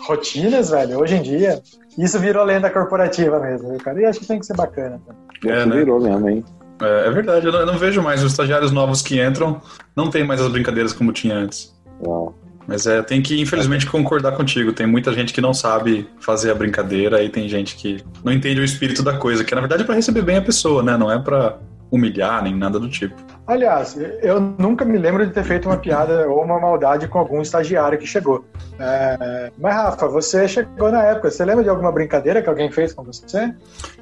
rotinas, 0.00 0.70
velho, 0.70 0.98
hoje 0.98 1.16
em 1.16 1.22
dia, 1.22 1.62
isso 1.98 2.18
virou 2.18 2.44
lenda 2.44 2.70
corporativa 2.70 3.38
mesmo, 3.40 3.76
cara. 3.78 4.00
E 4.00 4.04
acho 4.04 4.20
que 4.20 4.26
tem 4.26 4.38
que 4.38 4.46
ser 4.46 4.56
bacana. 4.56 5.00
Tá? 5.06 5.14
É, 5.48 5.66
né? 5.66 5.76
Virou 5.76 6.00
mesmo, 6.00 6.28
hein? 6.28 6.44
É, 6.82 7.08
é 7.08 7.10
verdade, 7.10 7.46
eu 7.46 7.52
não, 7.52 7.60
eu 7.60 7.66
não, 7.66 7.78
vejo 7.78 8.02
mais 8.02 8.22
os 8.22 8.32
estagiários 8.32 8.72
novos 8.72 9.00
que 9.00 9.22
entram, 9.22 9.60
não 9.94 10.10
tem 10.10 10.26
mais 10.26 10.40
as 10.40 10.48
brincadeiras 10.48 10.92
como 10.92 11.12
tinha 11.12 11.36
antes. 11.36 11.74
Não. 12.02 12.34
Mas 12.66 12.86
é, 12.86 13.02
tem 13.02 13.20
que, 13.20 13.40
infelizmente, 13.40 13.86
concordar 13.86 14.32
contigo. 14.32 14.72
Tem 14.72 14.86
muita 14.86 15.12
gente 15.12 15.32
que 15.32 15.40
não 15.40 15.52
sabe 15.52 16.08
fazer 16.18 16.50
a 16.50 16.54
brincadeira 16.54 17.22
e 17.22 17.28
tem 17.28 17.48
gente 17.48 17.76
que 17.76 18.02
não 18.24 18.32
entende 18.32 18.60
o 18.60 18.64
espírito 18.64 19.02
da 19.02 19.16
coisa, 19.18 19.44
que 19.44 19.54
na 19.54 19.60
verdade 19.60 19.82
é 19.82 19.86
pra 19.86 19.94
receber 19.94 20.22
bem 20.22 20.38
a 20.38 20.42
pessoa, 20.42 20.82
né? 20.82 20.96
Não 20.96 21.12
é 21.12 21.18
pra 21.18 21.58
humilhar 21.90 22.42
nem 22.42 22.56
nada 22.56 22.80
do 22.80 22.88
tipo. 22.88 23.14
Aliás, 23.46 23.98
eu 24.22 24.40
nunca 24.40 24.86
me 24.86 24.96
lembro 24.96 25.26
de 25.26 25.32
ter 25.32 25.44
feito 25.44 25.68
uma 25.68 25.76
piada 25.76 26.26
ou 26.28 26.42
uma 26.42 26.58
maldade 26.58 27.06
com 27.06 27.18
algum 27.18 27.42
estagiário 27.42 27.98
que 27.98 28.06
chegou. 28.06 28.42
É... 28.78 29.50
Mas, 29.58 29.74
Rafa, 29.74 30.08
você 30.08 30.48
chegou 30.48 30.90
na 30.90 31.02
época. 31.02 31.30
Você 31.30 31.44
lembra 31.44 31.62
de 31.62 31.68
alguma 31.68 31.92
brincadeira 31.92 32.40
que 32.40 32.48
alguém 32.48 32.70
fez 32.70 32.94
com 32.94 33.04
você? 33.04 33.52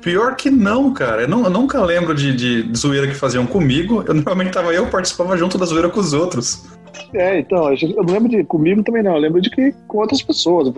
Pior 0.01 0.37
que 0.37 0.49
não, 0.49 0.95
cara. 0.95 1.23
Eu, 1.23 1.29
não, 1.29 1.43
eu 1.45 1.51
nunca 1.51 1.83
lembro 1.83 2.15
de, 2.15 2.35
de, 2.35 2.79
zoeira 2.79 3.09
que 3.09 3.15
faziam 3.15 3.45
comigo. 3.45 4.05
Eu 4.07 4.15
normalmente 4.15 4.53
tava 4.53 4.73
eu 4.73 4.87
participava 4.87 5.37
junto 5.37 5.59
da 5.59 5.67
zoeira 5.67 5.89
com 5.89 5.99
os 5.99 6.13
outros. 6.13 6.65
É, 7.13 7.41
então, 7.41 7.73
eu 7.73 8.05
não 8.05 8.15
lembro 8.15 8.29
de 8.29 8.45
comigo 8.45 8.83
também 8.85 9.03
não. 9.03 9.17
Eu 9.17 9.21
lembro 9.21 9.41
de 9.41 9.51
que 9.51 9.75
com 9.89 9.99
outras 9.99 10.23
pessoas. 10.23 10.73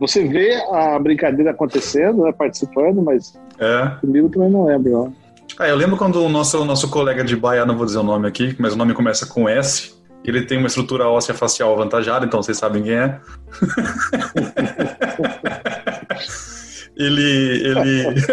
Você 0.00 0.26
vê 0.26 0.54
a 0.72 0.98
brincadeira 0.98 1.52
acontecendo, 1.52 2.24
né, 2.24 2.32
participando, 2.32 3.00
mas 3.00 3.38
é. 3.60 3.92
comigo 4.00 4.28
também 4.28 4.50
não 4.50 4.66
lembro, 4.66 4.90
não. 4.90 5.27
Ah, 5.58 5.66
eu 5.66 5.74
lembro 5.74 5.96
quando 5.96 6.24
o 6.24 6.28
nosso, 6.28 6.64
nosso 6.64 6.88
colega 6.88 7.24
de 7.24 7.34
Baia, 7.34 7.66
não 7.66 7.76
vou 7.76 7.84
dizer 7.84 7.98
o 7.98 8.04
nome 8.04 8.28
aqui, 8.28 8.54
mas 8.60 8.74
o 8.74 8.76
nome 8.76 8.94
começa 8.94 9.26
com 9.26 9.48
S. 9.48 9.92
Ele 10.24 10.42
tem 10.42 10.56
uma 10.56 10.68
estrutura 10.68 11.08
óssea 11.08 11.34
facial 11.34 11.72
avantajada, 11.72 12.24
então 12.24 12.40
vocês 12.40 12.56
sabem 12.56 12.84
quem 12.84 12.92
é. 12.92 13.20
ele. 16.96 17.66
ele... 17.66 18.24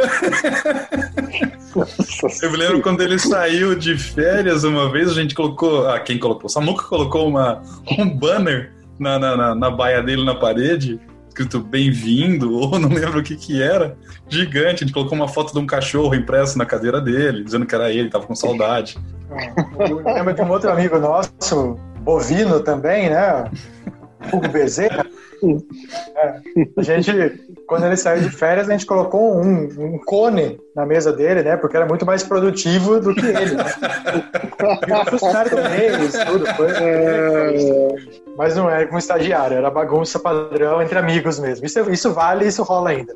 eu 2.43 2.51
me 2.51 2.57
lembro 2.57 2.83
quando 2.83 3.01
ele 3.01 3.17
saiu 3.17 3.73
de 3.73 3.97
férias 3.97 4.63
uma 4.63 4.91
vez, 4.91 5.09
a 5.09 5.15
gente 5.15 5.33
colocou. 5.33 5.89
Ah, 5.89 5.99
quem 5.99 6.19
colocou? 6.19 6.47
Samuca 6.47 6.83
colocou 6.83 7.27
uma, 7.27 7.63
um 7.97 8.07
banner 8.07 8.71
na, 8.99 9.17
na, 9.17 9.35
na, 9.35 9.55
na 9.55 9.71
baia 9.71 10.03
dele 10.03 10.23
na 10.23 10.35
parede 10.35 10.99
escrito 11.35 11.59
bem-vindo, 11.59 12.55
ou 12.55 12.79
não 12.79 12.87
lembro 12.87 13.19
o 13.19 13.23
que 13.23 13.35
que 13.35 13.61
era, 13.61 13.97
gigante. 14.29 14.83
A 14.83 14.87
gente 14.87 14.93
colocou 14.93 15.17
uma 15.17 15.27
foto 15.27 15.51
de 15.51 15.59
um 15.59 15.67
cachorro 15.67 16.15
impresso 16.15 16.57
na 16.57 16.65
cadeira 16.65 17.01
dele, 17.01 17.43
dizendo 17.43 17.65
que 17.65 17.75
era 17.75 17.91
ele, 17.91 18.09
tava 18.09 18.25
com 18.25 18.33
saudade. 18.33 18.97
Eu 19.77 19.97
lembro 19.97 20.33
de 20.33 20.41
um 20.41 20.49
outro 20.49 20.71
amigo 20.71 20.97
nosso, 20.97 21.77
bovino 21.99 22.61
também, 22.61 23.09
né? 23.09 23.51
Hugo 24.31 24.47
Bezerra. 24.47 25.05
É, 26.15 26.41
a 26.77 26.81
gente, 26.81 27.11
quando 27.67 27.85
ele 27.85 27.97
saiu 27.97 28.23
de 28.23 28.29
férias, 28.29 28.69
a 28.69 28.71
gente 28.71 28.85
colocou 28.85 29.35
um, 29.35 29.63
um, 29.63 29.99
cone 30.05 30.57
na 30.75 30.85
mesa 30.85 31.11
dele, 31.11 31.43
né? 31.43 31.57
Porque 31.57 31.75
era 31.75 31.85
muito 31.85 32.05
mais 32.05 32.23
produtivo 32.23 32.99
do 32.99 33.13
que 33.13 33.25
ele. 33.25 33.55
Né? 33.55 33.65
E 34.87 35.09
funcionário 35.11 35.51
do 35.51 35.69
mês, 35.69 36.13
tudo. 36.25 36.45
Foi, 36.55 36.67
é... 36.71 37.95
Mas 38.37 38.55
não 38.55 38.69
era 38.69 38.85
como 38.85 38.99
estagiário, 38.99 39.57
era 39.57 39.71
bagunça 39.71 40.19
padrão 40.19 40.81
entre 40.81 40.97
amigos 40.97 41.39
mesmo. 41.39 41.65
Isso, 41.65 41.79
isso 41.91 42.13
vale, 42.13 42.45
isso 42.45 42.63
rola 42.63 42.89
ainda. 42.89 43.13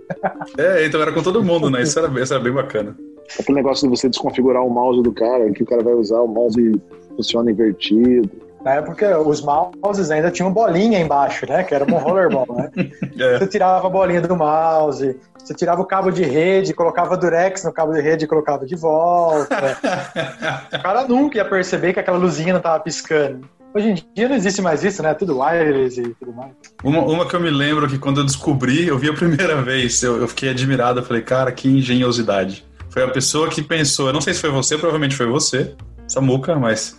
É, 0.57 0.85
então 0.85 1.01
era 1.01 1.11
com 1.11 1.21
todo 1.21 1.43
mundo, 1.43 1.69
né? 1.69 1.81
Isso 1.81 1.99
era, 1.99 2.07
isso 2.21 2.33
era 2.33 2.41
bem 2.41 2.53
bacana. 2.53 2.95
Aquele 3.39 3.57
negócio 3.57 3.87
de 3.87 3.97
você 3.97 4.09
desconfigurar 4.09 4.63
o 4.63 4.69
mouse 4.69 5.03
do 5.03 5.11
cara, 5.11 5.51
que 5.51 5.63
o 5.63 5.65
cara 5.65 5.83
vai 5.83 5.93
usar, 5.93 6.19
o 6.21 6.27
mouse 6.27 6.81
funciona 7.15 7.51
invertido. 7.51 8.29
Na 8.63 8.73
época, 8.75 9.19
os 9.19 9.41
mouses 9.41 10.11
ainda 10.11 10.29
tinham 10.31 10.51
bolinha 10.51 10.99
embaixo, 10.99 11.45
né? 11.47 11.63
Que 11.63 11.73
era 11.73 11.85
um 11.85 11.97
rollerball, 11.97 12.47
né? 12.55 12.69
É. 13.19 13.37
Você 13.37 13.47
tirava 13.47 13.85
a 13.85 13.89
bolinha 13.89 14.21
do 14.21 14.35
mouse, 14.35 15.17
você 15.37 15.53
tirava 15.53 15.81
o 15.81 15.85
cabo 15.85 16.09
de 16.09 16.23
rede, 16.23 16.73
colocava 16.73 17.17
durex 17.17 17.63
no 17.63 17.73
cabo 17.73 17.93
de 17.93 18.01
rede 18.01 18.25
e 18.25 18.27
colocava 18.27 18.65
de 18.65 18.75
volta. 18.75 19.77
o 20.73 20.81
cara 20.81 21.05
nunca 21.07 21.37
ia 21.37 21.45
perceber 21.45 21.93
que 21.93 21.99
aquela 21.99 22.17
luzinha 22.17 22.53
não 22.53 22.59
estava 22.59 22.79
piscando. 22.81 23.47
Hoje 23.73 23.89
em 23.89 23.95
dia 24.15 24.27
não 24.27 24.35
existe 24.35 24.61
mais 24.61 24.83
isso, 24.83 25.03
né? 25.03 25.13
Tudo 25.13 25.39
wireless 25.39 26.01
e 26.01 26.13
tudo 26.15 26.33
mais. 26.33 26.51
Uma, 26.83 27.01
uma 27.01 27.25
que 27.27 27.35
eu 27.35 27.39
me 27.39 27.49
lembro 27.49 27.87
que 27.87 27.99
quando 27.99 28.21
eu 28.21 28.25
descobri, 28.25 28.87
eu 28.87 28.97
vi 28.97 29.09
a 29.09 29.13
primeira 29.13 29.59
vez, 29.61 30.01
eu, 30.01 30.17
eu 30.17 30.27
fiquei 30.27 30.49
admirado, 30.49 30.99
eu 30.99 31.05
falei, 31.05 31.21
cara, 31.21 31.51
que 31.51 31.67
engenhosidade. 31.67 32.65
Foi 32.89 33.03
a 33.03 33.07
pessoa 33.07 33.49
que 33.49 33.61
pensou, 33.61 34.07
eu 34.07 34.13
não 34.13 34.21
sei 34.21 34.33
se 34.33 34.41
foi 34.41 34.49
você, 34.49 34.75
provavelmente 34.75 35.15
foi 35.15 35.27
você, 35.27 35.75
Samuca, 36.07 36.55
mas 36.55 36.97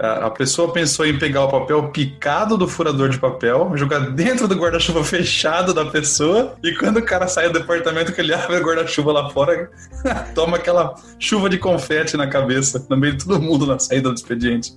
a 0.00 0.30
pessoa 0.30 0.72
pensou 0.72 1.04
em 1.04 1.18
pegar 1.18 1.44
o 1.44 1.50
papel 1.50 1.88
picado 1.90 2.56
do 2.56 2.66
furador 2.66 3.10
de 3.10 3.18
papel, 3.18 3.70
jogar 3.74 3.98
dentro 4.12 4.48
do 4.48 4.54
guarda-chuva 4.54 5.04
fechado 5.04 5.74
da 5.74 5.84
pessoa, 5.84 6.54
e 6.62 6.74
quando 6.74 6.96
o 6.96 7.02
cara 7.02 7.28
sai 7.28 7.48
do 7.50 7.58
departamento 7.58 8.10
que 8.10 8.20
ele 8.20 8.32
abre 8.32 8.56
o 8.56 8.64
guarda-chuva 8.64 9.12
lá 9.12 9.28
fora, 9.28 9.70
toma 10.34 10.56
aquela 10.56 10.94
chuva 11.18 11.50
de 11.50 11.58
confete 11.58 12.16
na 12.16 12.26
cabeça, 12.26 12.84
no 12.88 12.96
meio 12.96 13.14
de 13.14 13.26
todo 13.26 13.42
mundo 13.42 13.66
na 13.66 13.78
saída 13.78 14.08
do 14.08 14.14
expediente. 14.14 14.72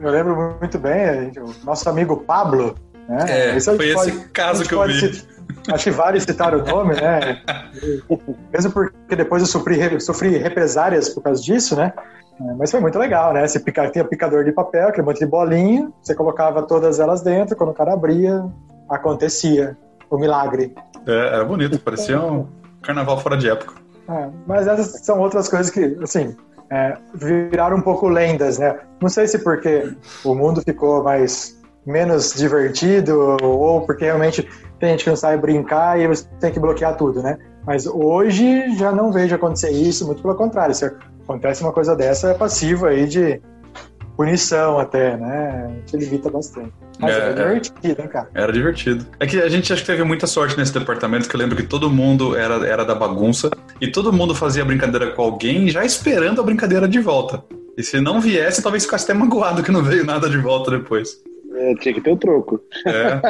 Eu 0.00 0.10
lembro 0.10 0.56
muito 0.60 0.78
bem, 0.78 1.32
o 1.38 1.64
nosso 1.64 1.88
amigo 1.88 2.18
Pablo, 2.18 2.74
né? 3.08 3.24
É, 3.28 3.56
esse 3.56 3.74
foi 3.74 3.92
pode, 3.92 4.10
esse 4.10 4.28
caso 4.28 4.68
que 4.68 4.74
eu 4.74 4.86
vi. 4.86 5.14
Citar, 5.14 5.74
acho 5.74 5.84
que 5.84 5.90
vale 5.90 6.20
citar 6.20 6.54
o 6.54 6.64
nome, 6.64 6.94
né? 6.94 7.42
Mesmo 8.52 8.72
porque 8.72 9.16
depois 9.16 9.42
eu 9.42 9.48
sofri, 9.48 10.00
sofri 10.00 10.38
represárias 10.38 11.08
por 11.08 11.22
causa 11.22 11.42
disso, 11.42 11.74
né? 11.74 11.92
É, 12.40 12.54
mas 12.54 12.70
foi 12.70 12.80
muito 12.80 12.98
legal, 12.98 13.32
né? 13.32 13.46
Você 13.46 13.58
pica, 13.58 13.90
tinha 13.90 14.04
picador 14.04 14.44
de 14.44 14.52
papel, 14.52 14.88
aquele 14.88 15.06
monte 15.06 15.18
de 15.18 15.26
bolinha, 15.26 15.90
você 16.00 16.14
colocava 16.14 16.62
todas 16.62 17.00
elas 17.00 17.20
dentro, 17.20 17.56
quando 17.56 17.70
o 17.70 17.74
cara 17.74 17.92
abria, 17.92 18.44
acontecia 18.88 19.76
o 20.08 20.16
milagre. 20.16 20.74
É, 21.06 21.34
era 21.34 21.44
bonito, 21.44 21.78
parecia 21.80 22.20
um 22.20 22.46
carnaval 22.80 23.18
fora 23.20 23.36
de 23.36 23.50
época. 23.50 23.74
É, 24.08 24.28
mas 24.46 24.66
essas 24.66 25.04
são 25.04 25.18
outras 25.20 25.48
coisas 25.48 25.70
que, 25.70 25.98
assim, 26.02 26.36
é, 26.70 26.96
viraram 27.14 27.78
um 27.78 27.82
pouco 27.82 28.08
lendas, 28.08 28.58
né? 28.58 28.78
Não 29.00 29.08
sei 29.08 29.26
se 29.26 29.38
porque 29.40 29.92
o 30.24 30.34
mundo 30.34 30.62
ficou 30.62 31.02
mais 31.02 31.58
menos 31.84 32.34
divertido 32.34 33.36
ou 33.42 33.80
porque 33.82 34.04
realmente 34.04 34.48
tem 34.78 34.90
gente 34.90 35.04
que 35.04 35.10
não 35.10 35.16
sabe 35.16 35.40
brincar 35.40 35.98
e 35.98 36.06
você 36.06 36.24
tem 36.38 36.52
que 36.52 36.60
bloquear 36.60 36.96
tudo, 36.96 37.22
né? 37.22 37.38
Mas 37.66 37.86
hoje 37.86 38.74
já 38.76 38.92
não 38.92 39.12
vejo 39.12 39.34
acontecer 39.34 39.70
isso, 39.70 40.06
muito 40.06 40.22
pelo 40.22 40.34
contrário. 40.34 40.74
Se 40.74 40.90
acontece 41.24 41.62
uma 41.62 41.72
coisa 41.72 41.96
dessa, 41.96 42.30
é 42.30 42.34
passivo 42.34 42.86
aí 42.86 43.06
de 43.06 43.40
punição 44.20 44.78
até, 44.78 45.16
né? 45.16 45.80
Te 45.86 45.96
limita 45.96 46.28
bastante. 46.28 46.70
Mas 46.98 47.10
é, 47.10 47.18
era 47.18 47.30
é. 47.30 47.34
divertido, 47.58 48.02
né, 48.02 48.08
cara? 48.08 48.28
Era 48.34 48.52
divertido. 48.52 49.06
É 49.18 49.26
que 49.26 49.40
a 49.40 49.48
gente 49.48 49.72
acho 49.72 49.80
que 49.80 49.86
teve 49.86 50.04
muita 50.04 50.26
sorte 50.26 50.58
nesse 50.58 50.74
departamento, 50.74 51.26
que 51.26 51.34
eu 51.34 51.40
lembro 51.40 51.56
que 51.56 51.62
todo 51.62 51.88
mundo 51.88 52.36
era, 52.36 52.66
era 52.66 52.84
da 52.84 52.94
bagunça 52.94 53.48
e 53.80 53.90
todo 53.90 54.12
mundo 54.12 54.34
fazia 54.34 54.62
brincadeira 54.62 55.12
com 55.12 55.22
alguém 55.22 55.70
já 55.70 55.86
esperando 55.86 56.38
a 56.38 56.44
brincadeira 56.44 56.86
de 56.86 57.00
volta. 57.00 57.42
E 57.78 57.82
se 57.82 57.98
não 57.98 58.20
viesse, 58.20 58.62
talvez 58.62 58.84
ficasse 58.84 59.04
até 59.04 59.14
magoado 59.14 59.62
que 59.62 59.72
não 59.72 59.82
veio 59.82 60.04
nada 60.04 60.28
de 60.28 60.36
volta 60.36 60.70
depois. 60.70 61.22
É, 61.54 61.74
tinha 61.76 61.94
que 61.94 62.02
ter 62.02 62.12
o 62.12 62.16
troco. 62.18 62.60
É. 62.86 63.22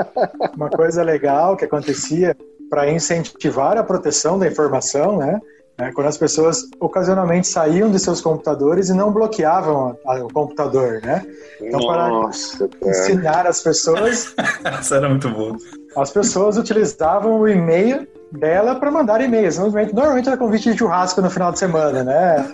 Uma 0.56 0.70
coisa 0.70 1.02
legal 1.02 1.58
que 1.58 1.66
acontecia 1.66 2.34
para 2.70 2.90
incentivar 2.90 3.76
a 3.76 3.84
proteção 3.84 4.38
da 4.38 4.46
informação, 4.46 5.18
né? 5.18 5.38
É, 5.80 5.92
quando 5.92 6.08
as 6.08 6.18
pessoas 6.18 6.68
ocasionalmente 6.80 7.46
saíam 7.46 7.88
de 7.88 8.00
seus 8.00 8.20
computadores 8.20 8.88
e 8.88 8.94
não 8.94 9.12
bloqueavam 9.12 9.96
a, 10.04 10.24
o 10.24 10.32
computador, 10.32 11.00
né? 11.04 11.24
Então, 11.60 11.78
Nossa, 11.78 12.68
para 12.68 12.90
ensinar 12.90 13.46
as 13.46 13.62
pessoas. 13.62 14.34
Isso 14.80 14.94
era 14.94 15.08
muito 15.08 15.28
bom. 15.30 15.56
As 15.96 16.10
pessoas 16.10 16.56
utilizavam 16.56 17.40
o 17.40 17.48
e-mail 17.48 18.08
dela 18.32 18.74
para 18.74 18.90
mandar 18.90 19.20
e-mails. 19.20 19.56
Normalmente 19.56 20.28
era 20.28 20.36
convite 20.36 20.72
de 20.72 20.78
churrasco 20.78 21.22
no 21.22 21.30
final 21.30 21.52
de 21.52 21.60
semana, 21.60 22.02
né? 22.02 22.52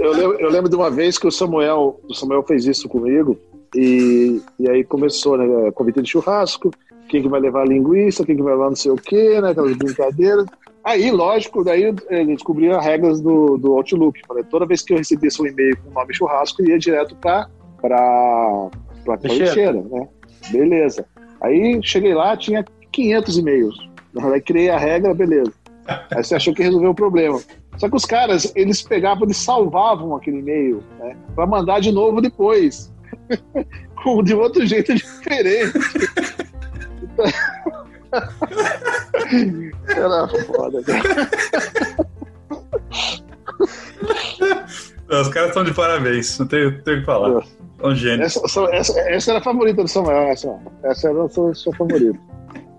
Eu, 0.00 0.14
eu, 0.14 0.38
eu, 0.38 0.50
lembro 0.50 0.70
de 0.70 0.76
uma 0.76 0.90
vez 0.90 1.18
que 1.18 1.26
o 1.26 1.30
Samuel, 1.30 2.00
o 2.08 2.14
Samuel 2.14 2.42
fez 2.42 2.64
isso 2.64 2.88
comigo 2.88 3.38
e, 3.74 4.40
e 4.58 4.70
aí 4.70 4.82
começou, 4.82 5.36
né? 5.36 5.70
Convite 5.72 6.00
de 6.00 6.10
churrasco, 6.10 6.70
quem 7.12 7.20
que 7.20 7.28
vai 7.28 7.40
levar 7.40 7.68
linguiça, 7.68 8.24
quem 8.24 8.34
que 8.34 8.42
vai 8.42 8.54
levar 8.54 8.70
não 8.70 8.76
sei 8.76 8.90
o 8.90 8.96
quê, 8.96 9.38
né? 9.38 9.50
Aquelas 9.50 9.76
brincadeiras. 9.76 10.46
Aí, 10.82 11.10
lógico, 11.10 11.62
daí 11.62 11.82
eu 11.82 11.94
descobri 12.26 12.70
as 12.70 12.82
regras 12.82 13.20
do, 13.20 13.58
do 13.58 13.74
Outlook. 13.74 14.18
Falei, 14.26 14.42
toda 14.44 14.64
vez 14.64 14.80
que 14.80 14.94
eu 14.94 14.96
recebesse 14.96 15.42
um 15.42 15.46
e-mail 15.46 15.76
com 15.76 15.90
o 15.90 15.92
nome 15.92 16.14
churrasco, 16.14 16.62
ia 16.62 16.78
direto 16.78 17.14
para 17.16 17.50
para 17.82 18.70
para 19.04 19.28
lixeira, 19.28 19.74
né? 19.74 20.08
Beleza. 20.50 21.04
Aí 21.42 21.78
cheguei 21.82 22.14
lá, 22.14 22.34
tinha 22.34 22.64
500 22.90 23.38
e-mails. 23.38 23.90
Aí 24.32 24.40
criei 24.40 24.70
a 24.70 24.78
regra, 24.78 25.12
beleza. 25.12 25.52
Aí 25.86 26.24
você 26.24 26.34
achou 26.34 26.54
que 26.54 26.62
resolveu 26.62 26.92
o 26.92 26.94
problema. 26.94 27.38
Só 27.76 27.90
que 27.90 27.96
os 27.96 28.06
caras, 28.06 28.50
eles 28.56 28.80
pegavam 28.80 29.28
e 29.28 29.34
salvavam 29.34 30.16
aquele 30.16 30.38
e-mail, 30.38 30.82
né? 30.98 31.14
Para 31.34 31.46
mandar 31.46 31.80
de 31.80 31.92
novo 31.92 32.22
depois. 32.22 32.90
de 34.24 34.34
outro 34.34 34.64
jeito 34.64 34.94
diferente. 34.94 35.78
Era 39.88 40.28
foda, 40.28 40.82
cara. 40.82 41.30
Os 45.20 45.28
caras 45.28 45.48
estão 45.48 45.64
de 45.64 45.74
parabéns, 45.74 46.38
não 46.38 46.46
tenho, 46.46 46.82
tenho 46.82 47.00
que 47.00 47.06
falar. 47.06 47.42
É 47.82 47.86
um 47.86 47.94
gênio. 47.94 48.24
Essa, 48.24 48.40
essa, 48.72 49.00
essa, 49.00 49.30
era 49.30 49.40
a 49.40 49.42
favorita 49.42 49.82
do 49.82 49.88
Samuel, 49.88 50.28
essa, 50.28 50.58
essa 50.84 51.10
era 51.10 51.24
a 51.24 51.28
sua, 51.28 51.54
sua 51.54 51.74
favorita. 51.74 52.18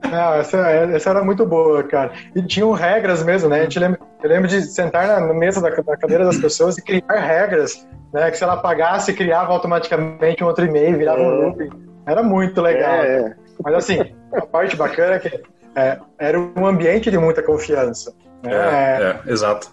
Não, 0.09 0.33
essa, 0.35 0.57
essa 0.57 1.09
era 1.09 1.23
muito 1.23 1.45
boa, 1.45 1.83
cara. 1.83 2.12
E 2.35 2.41
tinham 2.41 2.71
regras 2.71 3.23
mesmo, 3.23 3.50
né? 3.50 3.62
A 3.62 3.63
gente 3.63 3.79
lembra, 3.79 4.00
eu 4.21 4.29
lembro 4.29 4.47
de 4.47 4.62
sentar 4.62 5.07
na 5.07 5.33
mesa 5.33 5.62
da, 5.62 5.69
da 5.69 5.97
cadeira 5.97 6.25
das 6.25 6.38
pessoas 6.38 6.77
e 6.77 6.81
criar 6.81 7.19
regras, 7.19 7.88
né? 8.13 8.29
Que 8.29 8.38
se 8.38 8.43
ela 8.43 8.57
pagasse, 8.57 9.13
criava 9.13 9.53
automaticamente 9.53 10.43
um 10.43 10.47
outro 10.47 10.65
e-mail, 10.65 10.97
virava 10.97 11.21
é. 11.21 11.23
um 11.23 11.47
loop. 11.47 11.69
Era 12.05 12.21
muito 12.21 12.62
legal. 12.62 12.95
É, 12.95 13.17
é. 13.17 13.35
Mas 13.63 13.75
assim, 13.75 14.13
a 14.36 14.46
parte 14.46 14.75
bacana 14.75 15.16
é 15.16 15.20
que 15.20 15.44
é, 15.75 16.00
era 16.18 16.40
um 16.40 16.66
ambiente 16.66 17.10
de 17.10 17.18
muita 17.18 17.42
confiança. 17.42 18.13
Né? 18.44 18.52
É, 18.54 19.22
é, 19.28 19.32
exato. 19.32 19.72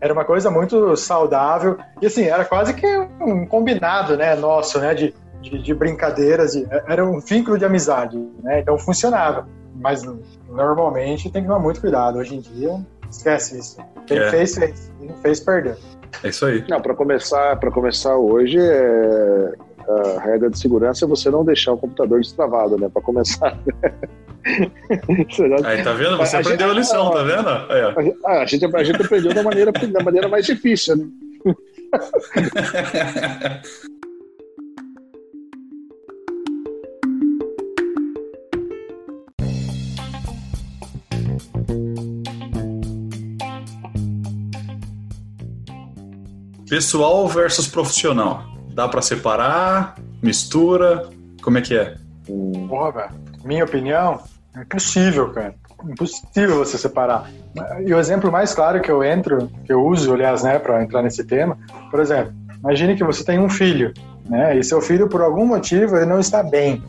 Era 0.00 0.12
uma 0.12 0.24
coisa 0.24 0.50
muito 0.50 0.96
saudável 0.96 1.76
e 2.00 2.06
assim 2.06 2.24
era 2.24 2.44
quase 2.44 2.72
que 2.72 2.86
um 3.20 3.46
combinado, 3.46 4.16
né, 4.16 4.34
nosso, 4.34 4.78
né, 4.80 4.94
de, 4.94 5.14
de, 5.42 5.62
de 5.62 5.74
brincadeiras. 5.74 6.52
De, 6.52 6.66
era 6.88 7.04
um 7.04 7.20
vínculo 7.20 7.58
de 7.58 7.64
amizade, 7.64 8.16
né? 8.42 8.60
Então 8.60 8.78
funcionava. 8.78 9.46
Mas 9.74 10.02
normalmente 10.48 11.30
tem 11.30 11.42
que 11.42 11.48
tomar 11.48 11.60
muito 11.60 11.80
cuidado. 11.80 12.18
Hoje 12.18 12.36
em 12.36 12.40
dia 12.40 12.80
esquece 13.10 13.58
isso. 13.58 13.76
Quem 14.06 14.18
é. 14.18 14.30
fez 14.30 14.54
fez, 14.54 14.92
quem 14.98 15.14
fez 15.22 15.40
perdeu. 15.40 15.76
É 16.24 16.28
isso 16.28 16.46
aí. 16.46 16.64
Não, 16.68 16.80
para 16.80 16.94
começar, 16.94 17.56
para 17.56 17.70
começar 17.70 18.16
hoje 18.16 18.58
é 18.58 19.52
a 19.88 20.20
regra 20.20 20.50
de 20.50 20.58
segurança 20.58 21.04
é 21.04 21.08
você 21.08 21.30
não 21.30 21.44
deixar 21.44 21.72
o 21.72 21.78
computador 21.78 22.20
destravado, 22.20 22.78
né? 22.78 22.88
Para 22.88 23.02
começar. 23.02 23.58
Aí, 25.64 25.84
tá 25.84 25.92
vendo? 25.92 26.16
Você 26.16 26.36
a 26.36 26.40
aprendeu 26.40 26.68
gente, 26.68 26.76
a 26.76 26.80
lição, 26.80 27.10
tá 27.10 27.22
vendo? 27.22 27.48
Aí, 27.48 28.14
a, 28.24 28.40
a, 28.40 28.46
gente, 28.46 28.64
a 28.64 28.84
gente 28.84 29.02
aprendeu 29.02 29.32
da 29.32 29.42
maneira, 29.42 29.70
da 29.70 30.02
maneira 30.02 30.28
mais 30.28 30.46
difícil, 30.46 30.96
né? 30.96 31.06
Pessoal 46.72 47.28
versus 47.28 47.68
profissional. 47.68 48.51
Dá 48.74 48.88
para 48.88 49.02
separar? 49.02 49.96
Mistura? 50.22 51.08
Como 51.42 51.58
é 51.58 51.60
que 51.60 51.76
é? 51.76 51.96
Porra, 52.68 53.10
minha 53.44 53.64
opinião, 53.64 54.20
é 54.56 54.60
impossível, 54.60 55.30
cara. 55.32 55.54
Impossível 55.84 56.58
você 56.58 56.78
separar. 56.78 57.28
E 57.84 57.92
o 57.92 57.98
exemplo 57.98 58.30
mais 58.30 58.54
claro 58.54 58.80
que 58.80 58.90
eu 58.90 59.02
entro, 59.02 59.50
que 59.64 59.72
eu 59.72 59.84
uso, 59.84 60.14
aliás, 60.14 60.42
né, 60.42 60.58
para 60.58 60.82
entrar 60.82 61.02
nesse 61.02 61.24
tema, 61.24 61.58
por 61.90 62.00
exemplo, 62.00 62.32
imagine 62.60 62.94
que 62.94 63.02
você 63.02 63.24
tem 63.24 63.38
um 63.38 63.48
filho, 63.48 63.92
né, 64.28 64.56
e 64.56 64.62
seu 64.62 64.80
filho, 64.80 65.08
por 65.08 65.20
algum 65.20 65.44
motivo, 65.44 65.96
ele 65.96 66.06
não 66.06 66.20
está 66.20 66.42
bem, 66.42 66.82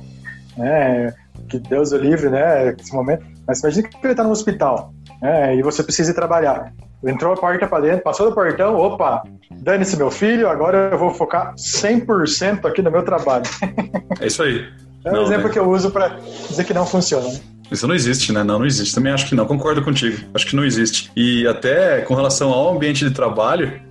né, 0.55 1.13
que 1.49 1.57
Deus 1.57 1.91
o 1.91 1.97
livre, 1.97 2.29
né, 2.29 2.73
nesse 2.77 2.93
momento, 2.93 3.25
mas 3.47 3.61
imagine 3.61 3.87
que 3.87 3.97
ele 4.03 4.13
está 4.13 4.23
no 4.23 4.29
hospital, 4.29 4.93
né, 5.19 5.55
e 5.55 5.63
você 5.63 5.81
precisa 5.81 6.11
ir 6.11 6.15
trabalhar. 6.15 6.71
Entrou 7.05 7.33
a 7.33 7.37
porta 7.37 7.67
para 7.67 7.81
dentro, 7.81 8.01
passou 8.01 8.29
do 8.29 8.35
portão, 8.35 8.77
opa, 8.77 9.23
dane-se 9.51 9.97
meu 9.97 10.09
filho, 10.09 10.47
agora 10.47 10.89
eu 10.91 10.97
vou 10.97 11.13
focar 11.13 11.53
100% 11.55 12.65
aqui 12.65 12.81
no 12.81 12.89
meu 12.89 13.03
trabalho. 13.03 13.43
É 14.21 14.27
isso 14.27 14.41
aí. 14.41 14.65
É 15.03 15.09
um 15.09 15.13
não, 15.13 15.23
exemplo 15.23 15.47
né? 15.47 15.53
que 15.53 15.59
eu 15.59 15.69
uso 15.69 15.91
para 15.91 16.17
dizer 16.47 16.63
que 16.63 16.73
não 16.73 16.85
funciona. 16.85 17.27
Né? 17.27 17.39
Isso 17.69 17.85
não 17.85 17.93
existe, 17.93 18.31
né? 18.31 18.43
Não, 18.43 18.59
não 18.59 18.65
existe. 18.65 18.95
Também 18.95 19.11
acho 19.11 19.27
que 19.27 19.35
não. 19.35 19.45
Concordo 19.45 19.83
contigo. 19.83 20.17
Acho 20.33 20.45
que 20.45 20.55
não 20.55 20.63
existe. 20.63 21.11
E 21.15 21.45
até 21.47 22.01
com 22.01 22.13
relação 22.13 22.51
ao 22.51 22.73
ambiente 22.73 23.05
de 23.05 23.13
trabalho, 23.13 23.81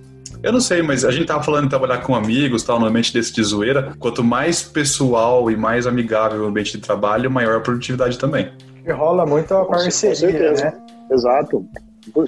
eu 0.41 0.51
não 0.51 0.59
sei, 0.59 0.81
mas 0.81 1.05
a 1.05 1.11
gente 1.11 1.25
tava 1.25 1.43
falando 1.43 1.65
de 1.65 1.69
trabalhar 1.69 1.99
com 1.99 2.15
amigos, 2.15 2.63
tal, 2.63 2.79
no 2.79 2.87
ambiente 2.87 3.13
desse 3.13 3.31
de 3.31 3.43
zoeira. 3.43 3.93
Quanto 3.99 4.23
mais 4.23 4.63
pessoal 4.63 5.51
e 5.51 5.55
mais 5.55 5.85
amigável 5.85 6.43
o 6.43 6.47
ambiente 6.47 6.71
de 6.71 6.79
trabalho, 6.79 7.29
maior 7.29 7.57
a 7.57 7.59
produtividade 7.59 8.17
também. 8.17 8.51
E 8.85 8.91
rola 8.91 9.25
muito 9.25 9.53
a 9.53 9.65
parceria, 9.65 10.53
né? 10.53 10.73
Exato 11.11 11.63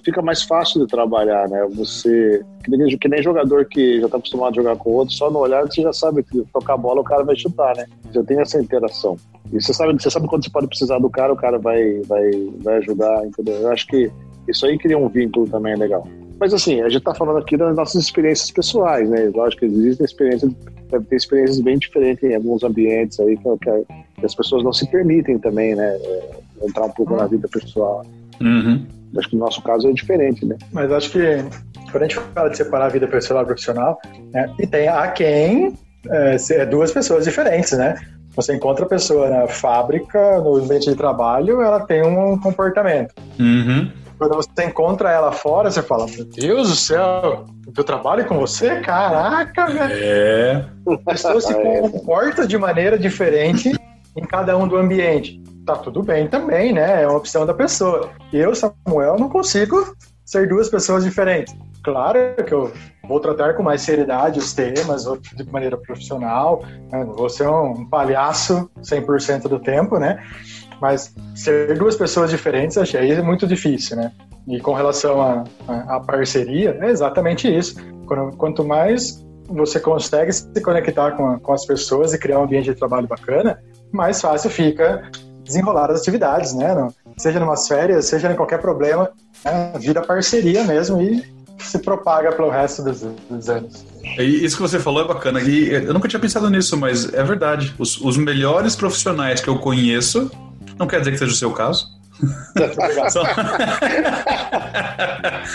fica 0.04 0.22
mais 0.22 0.44
fácil 0.44 0.82
de 0.82 0.88
trabalhar, 0.88 1.48
né? 1.50 1.68
Você, 1.76 2.44
que 2.64 2.72
nem, 2.72 2.98
que 2.98 3.08
nem 3.08 3.22
jogador 3.22 3.66
que 3.66 4.00
já 4.00 4.06
está 4.06 4.18
acostumado 4.18 4.52
a 4.52 4.64
jogar 4.64 4.76
com 4.78 4.92
outro, 4.92 5.14
só 5.14 5.30
no 5.30 5.40
olhar 5.40 5.64
você 5.64 5.82
já 5.82 5.94
sabe 5.94 6.24
que 6.24 6.44
tocar 6.54 6.76
a 6.76 6.78
bola 6.78 7.02
o 7.02 7.04
cara 7.04 7.24
vai 7.24 7.36
chutar, 7.36 7.76
né? 7.76 7.86
Você 8.12 8.24
tem 8.24 8.40
essa 8.40 8.60
interação. 8.60 9.18
E 9.52 9.62
você 9.62 9.74
sabe, 9.74 9.94
você 9.94 10.10
sabe 10.10 10.28
quando 10.28 10.44
você 10.44 10.50
pode 10.50 10.68
precisar 10.68 11.00
do 11.00 11.10
cara, 11.10 11.34
o 11.34 11.36
cara 11.36 11.58
vai, 11.58 12.02
vai, 12.08 12.32
vai 12.62 12.78
ajudar, 12.78 13.26
entendeu? 13.26 13.56
Eu 13.56 13.72
acho 13.72 13.86
que 13.88 14.12
isso 14.48 14.66
aí 14.66 14.78
cria 14.78 14.98
um 14.98 15.10
vínculo 15.10 15.48
também 15.48 15.76
legal. 15.76 16.08
Mas 16.40 16.54
assim, 16.54 16.82
a 16.82 16.90
gente 16.90 17.00
está 17.00 17.14
falando 17.14 17.38
aqui 17.38 17.56
das 17.56 17.76
nossas 17.76 18.04
experiências 18.04 18.52
pessoais, 18.52 19.10
né? 19.10 19.32
Lógico 19.34 19.62
que 19.62 19.66
existem 19.66 20.06
experiências, 20.06 20.52
deve 20.90 21.06
ter 21.06 21.16
experiências 21.16 21.60
bem 21.62 21.78
diferentes 21.78 22.24
em 22.24 22.36
alguns 22.36 22.64
ambientes 22.64 23.20
aí 23.20 23.38
que, 23.38 23.44
que 24.20 24.26
as 24.26 24.36
pessoas 24.36 24.64
não 24.64 24.74
se 24.74 24.90
permitem 24.90 25.40
também, 25.40 25.76
né? 25.76 25.98
É, 26.02 26.32
entrar 26.64 26.86
um 26.86 26.92
pouco 26.92 27.16
na 27.16 27.26
vida 27.26 27.48
pessoal. 27.48 28.06
Uhum. 28.42 28.86
Acho 29.18 29.30
que 29.30 29.36
no 29.36 29.46
nosso 29.46 29.62
caso 29.62 29.90
é 29.90 29.94
diferente, 29.94 30.46
né? 30.46 30.58
Mas 30.72 30.92
acho 30.92 31.12
que 31.12 31.44
quando 31.92 32.04
a 32.04 32.08
gente 32.08 32.20
fala 32.34 32.50
de 32.50 32.58
separar 32.58 32.86
a 32.86 32.90
vida 32.90 33.08
pessoal 33.08 33.44
e 33.44 33.46
profissional, 33.46 34.00
né, 34.34 34.54
e 34.60 34.68
tem 34.68 34.88
a 34.88 35.08
quem 35.10 35.78
é, 36.10 36.36
é, 36.52 36.66
duas 36.66 36.92
pessoas 36.92 37.24
diferentes, 37.24 37.72
né? 37.74 37.96
Você 38.36 38.54
encontra 38.54 38.86
a 38.86 38.88
pessoa 38.88 39.30
na 39.30 39.48
fábrica, 39.48 40.40
no 40.42 40.58
ambiente 40.58 40.90
de 40.90 40.96
trabalho, 40.96 41.62
ela 41.62 41.80
tem 41.86 42.04
um 42.04 42.38
comportamento. 42.38 43.14
Uhum. 43.40 43.90
Quando 44.18 44.36
você 44.36 44.66
encontra 44.66 45.10
ela 45.10 45.32
fora, 45.32 45.72
você 45.72 45.82
fala: 45.82 46.06
Meu 46.08 46.26
Deus 46.26 46.70
do 46.70 46.76
céu, 46.76 47.46
eu 47.76 47.84
trabalho 47.84 48.26
com 48.26 48.38
você? 48.38 48.82
Caraca, 48.82 49.68
velho. 49.68 49.94
É. 49.94 50.66
A 50.88 51.12
pessoa 51.12 51.40
se 51.40 51.52
é. 51.56 51.82
comporta 51.82 52.46
de 52.46 52.58
maneira 52.58 52.98
diferente 52.98 53.74
em 54.16 54.24
cada 54.26 54.58
um 54.58 54.68
do 54.68 54.78
ambiente 54.78 55.42
tá 55.66 55.76
tudo 55.76 56.04
bem 56.04 56.28
também, 56.28 56.72
né? 56.72 57.04
É 57.04 57.08
uma 57.08 57.18
opção 57.18 57.46
da 57.46 57.54
pessoa. 57.54 58.10
Eu, 58.32 58.54
Samuel, 58.54 59.18
não 59.20 59.30
consigo 59.30 59.96
ser 60.24 60.48
duas 60.48 60.70
pessoas 60.70 61.04
diferentes. 61.04 61.56
Claro 61.84 62.20
que 62.46 62.54
eu 62.54 62.72
vou 63.08 63.20
tratar 63.20 63.54
com 63.54 63.64
mais 63.64 63.82
seriedade 63.82 64.40
os 64.40 64.54
temas, 64.54 65.06
de 65.36 65.52
maneira 65.52 65.78
profissional, 65.78 66.64
né? 66.92 67.06
vou 67.06 67.30
ser 67.30 67.48
um 67.48 67.86
palhaço 67.88 68.70
100% 68.82 69.44
do 69.44 69.60
tempo, 69.60 70.00
né? 70.00 70.24
Mas 70.82 71.14
ser 71.36 71.78
duas 71.78 71.96
pessoas 71.96 72.32
diferentes, 72.32 72.78
achei 72.78 73.22
muito 73.22 73.48
difícil, 73.48 73.98
né? 73.98 74.12
E 74.48 74.60
com 74.60 74.74
relação 74.74 75.46
à 75.68 76.00
parceria, 76.00 76.78
é 76.82 76.90
exatamente 76.90 77.48
isso. 77.48 77.76
Quanto 78.38 78.64
mais 78.64 79.24
você 79.48 79.80
consegue 79.80 80.34
se 80.34 80.62
conectar 80.62 81.12
com, 81.12 81.40
com 81.40 81.54
as 81.54 81.66
pessoas 81.66 82.14
e 82.14 82.20
criar 82.20 82.40
um 82.40 82.44
ambiente 82.44 82.66
de 82.66 82.76
trabalho 82.76 83.08
bacana, 83.08 83.60
mais 83.92 84.20
fácil 84.20 84.50
fica 84.50 85.10
desenrolar 85.46 85.92
as 85.92 86.02
atividades, 86.02 86.54
né? 86.54 86.76
Seja 87.18 87.40
em 87.40 87.44
umas 87.44 87.68
férias, 87.68 88.06
seja 88.06 88.32
em 88.32 88.36
qualquer 88.36 88.60
problema, 88.60 89.10
né? 89.44 89.74
vira 89.80 90.02
parceria 90.02 90.64
mesmo 90.64 91.02
e 91.02 91.24
se 91.60 91.80
propaga 91.80 92.32
pelo 92.32 92.50
resto 92.50 92.84
dos, 92.84 93.02
dos 93.30 93.50
anos. 93.50 93.86
E 94.18 94.46
isso 94.46 94.58
que 94.58 94.62
você 94.62 94.80
falou 94.80 95.04
é 95.04 95.08
bacana. 95.08 95.40
E 95.42 95.70
eu 95.70 95.94
nunca 95.94 96.08
tinha 96.08 96.20
pensado 96.20 96.50
nisso, 96.50 96.78
mas 96.78 97.14
é 97.14 97.24
verdade. 97.24 97.74
Os, 97.80 98.00
os 98.02 98.18
melhores 98.18 98.76
profissionais 98.76 99.40
que 99.40 99.48
eu 99.48 99.58
conheço, 99.60 100.30
não 100.78 100.88
quer 100.88 101.00
dizer 101.00 101.12
que 101.12 101.18
seja 101.18 101.32
o 101.32 101.36
seu 101.36 101.52
caso, 101.52 101.95
só, 103.10 103.24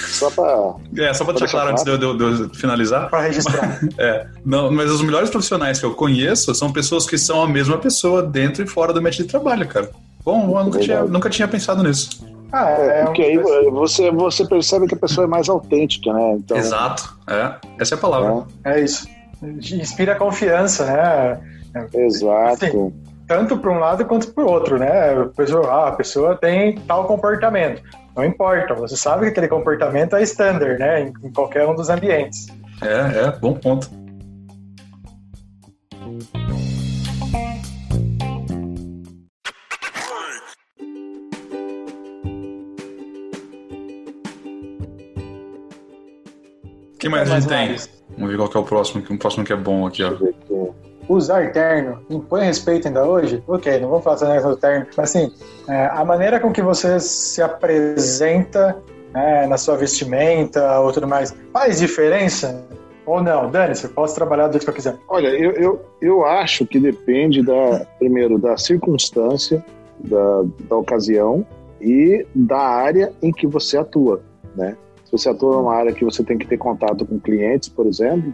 Só 0.09 0.31
pra. 0.31 0.75
é, 1.05 1.15
só 1.15 1.25
pra 1.25 1.33
deixar 1.35 1.49
claro 1.51 1.71
antes 1.71 1.85
de 1.85 1.91
eu, 1.91 1.99
de 2.17 2.25
eu- 2.43 2.51
finalizar. 2.55 3.09
Para 3.09 3.23
registrar. 3.23 3.81
É, 3.99 4.27
não, 4.45 4.71
mas 4.71 4.91
os 4.91 5.03
melhores 5.03 5.31
profissionais 5.31 5.79
que 5.79 5.85
eu 5.87 5.95
conheço 5.95 6.55
são 6.55 6.73
pessoas 6.73 7.07
que 7.07 7.17
são 7.19 7.43
a 7.43 7.49
mesma 7.49 7.79
pessoa 7.79 8.23
dentro 8.23 8.63
e 8.65 8.67
fora 8.67 8.93
do 8.93 8.99
ambiente 8.99 9.23
de 9.23 9.29
trabalho, 9.29 9.67
cara. 9.67 9.91
Bom, 10.25 10.57
eu 10.59 10.65
nunca 10.65 10.79
tinha, 10.79 11.03
nunca 11.05 11.31
tinha 11.31 11.49
pensado 11.49 11.83
nisso. 11.83 12.11
Ah, 12.53 12.69
É, 12.71 13.01
é, 13.01 13.05
porque 13.05 13.23
um- 13.39 13.49
aí 13.53 13.71
você, 13.71 14.11
você 14.11 14.45
percebe 14.47 14.87
que 14.87 14.95
a 14.95 14.99
pessoa 14.99 15.25
é 15.25 15.29
mais 15.29 15.49
autêntica, 15.49 16.13
né? 16.13 16.33
Então, 16.39 16.57
Exato. 16.57 17.17
É, 17.27 17.55
essa 17.79 17.95
é 17.95 17.97
a 17.97 18.01
palavra. 18.01 18.45
é 18.65 18.81
isso. 18.81 19.07
Inspira 19.43 20.15
confiança, 20.17 20.85
né? 20.85 21.41
é, 21.95 22.05
exato. 22.05 22.67
Sim. 22.67 22.93
Tanto 23.31 23.57
para 23.59 23.71
um 23.71 23.79
lado 23.79 24.05
quanto 24.07 24.35
para 24.35 24.43
o 24.43 24.51
outro, 24.51 24.77
né? 24.77 25.13
A 25.13 25.27
pessoa, 25.27 25.71
ah, 25.71 25.89
a 25.91 25.93
pessoa 25.93 26.35
tem 26.35 26.81
tal 26.81 27.07
comportamento. 27.07 27.81
Não 28.17 28.25
importa, 28.25 28.75
você 28.75 28.97
sabe 28.97 29.27
que 29.27 29.29
aquele 29.29 29.47
comportamento 29.47 30.17
é 30.17 30.23
standard, 30.25 30.77
né? 30.81 31.03
Em, 31.03 31.13
em 31.23 31.33
qualquer 31.33 31.65
um 31.65 31.77
dos 31.77 31.89
ambientes. 31.89 32.49
É, 32.83 33.27
é, 33.27 33.31
bom 33.39 33.55
ponto. 33.55 33.89
O 46.93 46.99
que 46.99 47.09
mais 47.09 47.31
a 47.31 47.39
gente 47.39 47.49
tem? 47.49 47.69
mais? 47.69 47.89
Vamos 48.11 48.29
ver 48.29 48.37
qual 48.37 48.49
que 48.49 48.57
é 48.57 48.61
o 48.61 48.65
próximo, 48.65 49.03
que 49.05 49.15
o 49.15 49.19
próximo 49.21 49.45
que 49.45 49.53
é 49.53 49.57
bom 49.57 49.87
aqui, 49.87 50.03
ó. 50.03 50.11
Usar 51.11 51.51
terno 51.51 51.99
impõe 52.09 52.45
respeito 52.45 52.87
ainda 52.87 53.05
hoje? 53.05 53.43
Ok, 53.49 53.81
não 53.81 53.89
vamos 53.89 54.05
falar 54.05 54.17
sobre 54.17 54.53
o 54.53 54.57
terno, 54.57 54.87
mas 54.97 55.11
assim, 55.11 55.33
é, 55.69 55.87
a 55.87 56.05
maneira 56.05 56.39
com 56.39 56.53
que 56.53 56.63
você 56.63 57.01
se 57.01 57.43
apresenta 57.43 58.81
né, 59.13 59.45
na 59.49 59.59
sua 59.59 59.77
vestimenta 59.77 60.79
ou 60.79 60.93
tudo 60.93 61.09
mais, 61.09 61.35
faz 61.53 61.81
diferença? 61.81 62.65
Ou 63.05 63.21
não? 63.21 63.51
Dani, 63.51 63.75
você 63.75 63.89
pode 63.89 64.15
trabalhar 64.15 64.47
do 64.47 64.53
jeito 64.53 64.63
que 64.63 64.71
eu 64.71 64.75
quiser. 64.75 64.97
Olha, 65.09 65.27
eu, 65.31 65.51
eu, 65.51 65.81
eu 66.01 66.25
acho 66.25 66.65
que 66.65 66.79
depende 66.79 67.43
da, 67.43 67.85
primeiro, 67.99 68.39
da 68.39 68.57
circunstância, 68.57 69.65
da, 69.99 70.45
da 70.69 70.77
ocasião 70.77 71.45
e 71.81 72.25
da 72.33 72.61
área 72.61 73.13
em 73.21 73.33
que 73.33 73.49
você 73.49 73.77
atua, 73.77 74.21
né? 74.55 74.77
Se 75.07 75.11
você 75.11 75.29
atua 75.29 75.57
numa 75.57 75.75
área 75.75 75.93
que 75.93 76.05
você 76.05 76.23
tem 76.23 76.39
que 76.39 76.47
ter 76.47 76.57
contato 76.57 77.05
com 77.05 77.19
clientes, 77.19 77.69
por 77.69 77.85
exemplo, 77.85 78.33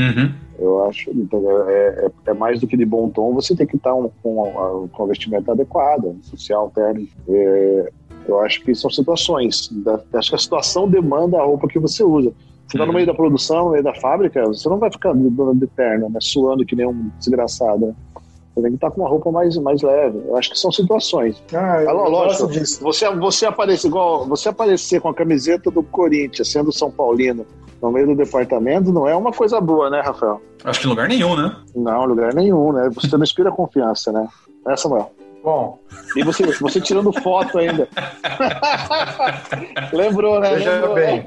Uhum. 0.00 0.32
eu 0.58 0.84
acho 0.86 1.10
entendeu? 1.10 1.68
é, 1.68 2.06
é, 2.06 2.30
é 2.30 2.34
mais 2.34 2.60
do 2.60 2.66
que 2.66 2.76
de 2.76 2.84
bom 2.84 3.08
tom, 3.08 3.34
você 3.34 3.54
tem 3.54 3.66
que 3.66 3.76
estar 3.76 3.94
um, 3.94 4.10
com, 4.22 4.42
a- 4.44 4.88
com 4.96 5.04
a 5.04 5.06
vestimenta 5.06 5.52
adequada, 5.52 6.14
social, 6.22 6.70
terno. 6.74 7.06
É, 7.28 7.90
eu 8.28 8.40
acho 8.40 8.62
que 8.62 8.74
são 8.74 8.90
situações. 8.90 9.68
Da, 9.84 10.00
acho 10.14 10.28
que 10.30 10.34
a 10.36 10.38
situação 10.38 10.88
demanda 10.88 11.38
a 11.38 11.44
roupa 11.44 11.66
que 11.68 11.78
você 11.78 12.02
usa. 12.04 12.30
Você 12.66 12.76
está 12.76 12.84
no 12.86 12.90
Uhum. 12.92 12.94
meio 12.96 13.06
da 13.06 13.14
produção, 13.14 13.64
no 13.66 13.70
meio 13.72 13.82
da 13.82 13.94
fábrica, 13.94 14.44
você 14.46 14.68
não 14.68 14.78
vai 14.78 14.90
ficar 14.92 15.12
de, 15.14 15.28
de 15.28 15.66
terno, 15.68 16.08
né, 16.08 16.18
suando 16.20 16.64
que 16.64 16.76
nem 16.76 16.86
um 16.86 17.10
desgraçado. 17.18 17.86
né? 17.86 17.94
Você 18.54 18.62
tem 18.62 18.70
que 18.72 18.76
estar 18.76 18.90
com 18.90 19.00
uma 19.00 19.08
roupa 19.08 19.30
mais, 19.30 19.56
mais 19.58 19.80
leve. 19.80 20.18
Eu 20.26 20.36
acho 20.36 20.50
que 20.50 20.58
são 20.58 20.70
situações. 20.70 21.42
Ah, 21.54 21.82
eu 21.82 21.94
lógico. 21.94 22.48
disso. 22.48 22.80
Você, 22.82 23.08
você 23.16 23.46
aparece 23.46 23.86
igual, 23.86 24.26
você 24.26 24.48
aparecer 24.48 25.00
com 25.00 25.08
a 25.08 25.14
camiseta 25.14 25.70
do 25.70 25.82
Corinthians, 25.82 26.50
sendo 26.50 26.72
São 26.72 26.90
Paulino, 26.90 27.46
no 27.82 27.90
meio 27.90 28.06
do 28.08 28.14
departamento, 28.14 28.92
não 28.92 29.08
é 29.08 29.14
uma 29.16 29.32
coisa 29.32 29.60
boa, 29.60 29.88
né, 29.88 30.00
Rafael? 30.00 30.40
Acho 30.64 30.80
que 30.80 30.86
em 30.86 30.90
lugar 30.90 31.08
nenhum, 31.08 31.34
né? 31.36 31.56
Não, 31.74 32.04
lugar 32.04 32.34
nenhum, 32.34 32.72
né? 32.72 32.90
Você 32.94 33.16
não 33.16 33.24
inspira 33.24 33.50
confiança, 33.50 34.12
né? 34.12 34.28
É, 34.66 34.76
Samuel? 34.76 35.10
Bom, 35.42 35.78
E 36.14 36.22
você, 36.22 36.44
você 36.60 36.80
tirando 36.82 37.10
foto 37.22 37.58
ainda. 37.58 37.88
Lembrou, 39.92 40.38
né? 40.38 40.54
veja 40.54 40.72
Lembrou. 40.72 40.94
bem. 40.94 41.24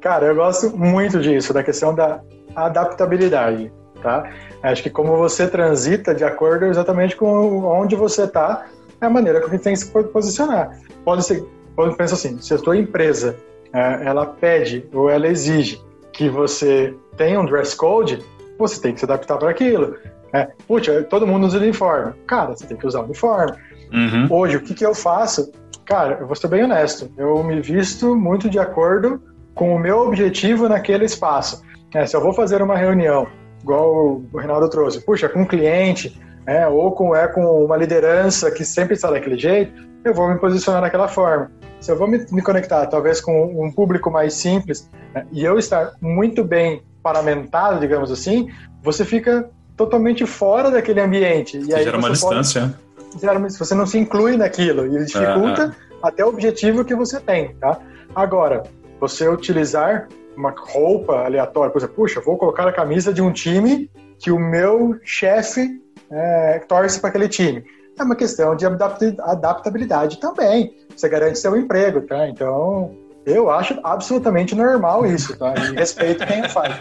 Cara, 0.00 0.26
eu 0.26 0.34
gosto 0.34 0.74
muito 0.76 1.20
disso, 1.20 1.52
da 1.52 1.62
questão 1.62 1.94
da 1.94 2.20
adaptabilidade, 2.56 3.70
tá? 4.02 4.24
Acho 4.62 4.82
que 4.82 4.90
como 4.90 5.16
você 5.18 5.46
transita 5.46 6.14
de 6.14 6.24
acordo 6.24 6.64
exatamente 6.64 7.14
com 7.14 7.62
onde 7.64 7.94
você 7.94 8.24
está, 8.24 8.66
é 9.00 9.06
a 9.06 9.10
maneira 9.10 9.40
como 9.40 9.52
você 9.52 9.58
tem 9.58 9.74
que 9.74 9.80
se 9.80 9.90
posicionar. 9.90 10.78
Pode 11.04 11.22
ser, 11.24 11.44
pode 11.76 11.96
pensar 11.96 12.14
assim, 12.14 12.40
se 12.40 12.54
a 12.54 12.58
tua 12.58 12.76
empresa 12.76 13.36
ela 13.72 14.26
pede 14.26 14.84
ou 14.92 15.08
ela 15.08 15.26
exige 15.26 15.80
que 16.12 16.28
você 16.28 16.94
tenha 17.16 17.40
um 17.40 17.46
dress 17.46 17.76
code, 17.76 18.22
você 18.58 18.80
tem 18.80 18.92
que 18.92 19.00
se 19.00 19.04
adaptar 19.04 19.38
para 19.38 19.50
aquilo. 19.50 19.96
É, 20.32 20.48
Putz, 20.66 20.88
todo 21.08 21.26
mundo 21.26 21.46
usa 21.46 21.58
uniforme. 21.58 22.12
Cara, 22.26 22.50
você 22.50 22.66
tem 22.66 22.76
que 22.76 22.86
usar 22.86 23.00
uniforme. 23.00 23.52
Uhum. 23.92 24.26
Hoje, 24.30 24.56
o 24.56 24.60
que, 24.60 24.74
que 24.74 24.84
eu 24.84 24.94
faço? 24.94 25.50
Cara, 25.84 26.18
eu 26.20 26.26
vou 26.26 26.36
ser 26.36 26.48
bem 26.48 26.62
honesto. 26.62 27.10
Eu 27.16 27.42
me 27.42 27.60
visto 27.60 28.14
muito 28.14 28.48
de 28.48 28.58
acordo 28.58 29.20
com 29.54 29.74
o 29.74 29.78
meu 29.78 29.98
objetivo 30.00 30.68
naquele 30.68 31.04
espaço. 31.04 31.62
É, 31.94 32.06
se 32.06 32.16
eu 32.16 32.20
vou 32.20 32.32
fazer 32.32 32.62
uma 32.62 32.76
reunião, 32.76 33.26
igual 33.62 34.22
o 34.32 34.38
Reinaldo 34.38 34.70
trouxe, 34.70 35.04
puxa, 35.04 35.28
com 35.28 35.42
um 35.42 35.46
cliente, 35.46 36.16
é, 36.46 36.66
ou 36.68 36.92
com, 36.92 37.14
é 37.14 37.26
com 37.26 37.64
uma 37.64 37.76
liderança 37.76 38.50
que 38.50 38.64
sempre 38.64 38.94
está 38.94 39.10
daquele 39.10 39.38
jeito, 39.38 39.72
eu 40.04 40.14
vou 40.14 40.28
me 40.28 40.38
posicionar 40.38 40.80
daquela 40.82 41.08
forma. 41.08 41.50
Se 41.80 41.90
eu 41.90 41.96
vou 41.96 42.06
me, 42.06 42.24
me 42.30 42.42
conectar, 42.42 42.86
talvez 42.86 43.20
com 43.20 43.64
um 43.64 43.70
público 43.72 44.10
mais 44.10 44.34
simples, 44.34 44.88
né, 45.14 45.26
e 45.32 45.44
eu 45.44 45.58
estar 45.58 45.92
muito 46.00 46.44
bem 46.44 46.82
paramentado, 47.02 47.80
digamos 47.80 48.10
assim, 48.10 48.50
você 48.82 49.04
fica 49.04 49.48
totalmente 49.76 50.26
fora 50.26 50.70
daquele 50.70 51.00
ambiente. 51.00 51.56
E 51.58 51.74
aí 51.74 51.84
Gera 51.84 51.96
uma 51.96 52.14
você 52.14 52.20
pode- 52.20 52.40
distância. 52.40 52.74
geralmente 53.18 53.58
você 53.58 53.74
não 53.74 53.86
se 53.86 53.98
inclui 53.98 54.36
naquilo 54.36 54.86
e 54.86 55.04
dificulta 55.06 55.74
até 56.02 56.24
o 56.24 56.28
objetivo 56.28 56.84
que 56.84 56.94
você 56.94 57.18
tem, 57.18 57.54
tá? 57.54 57.78
Agora, 58.14 58.62
você 59.00 59.26
utilizar 59.28 60.08
uma 60.36 60.54
roupa 60.56 61.24
aleatória, 61.24 61.70
por 61.70 61.78
exemplo, 61.78 61.96
puxa, 61.96 62.20
vou 62.20 62.36
colocar 62.36 62.66
a 62.68 62.72
camisa 62.72 63.12
de 63.12 63.22
um 63.22 63.32
time 63.32 63.90
que 64.18 64.30
o 64.30 64.38
meu 64.38 64.98
chefe 65.02 65.80
é, 66.10 66.58
torce 66.68 67.00
para 67.00 67.08
aquele 67.08 67.28
time. 67.28 67.64
É 68.00 68.02
uma 68.02 68.16
questão 68.16 68.56
de 68.56 68.64
adaptabilidade 68.64 70.18
também. 70.18 70.74
Você 70.96 71.06
garante 71.06 71.38
seu 71.38 71.54
emprego, 71.54 72.00
tá? 72.00 72.26
Então, 72.26 72.96
eu 73.26 73.50
acho 73.50 73.78
absolutamente 73.84 74.54
normal 74.54 75.04
isso, 75.04 75.36
tá? 75.36 75.52
E 75.54 75.74
respeito 75.74 76.26
quem 76.26 76.48
faz. 76.48 76.74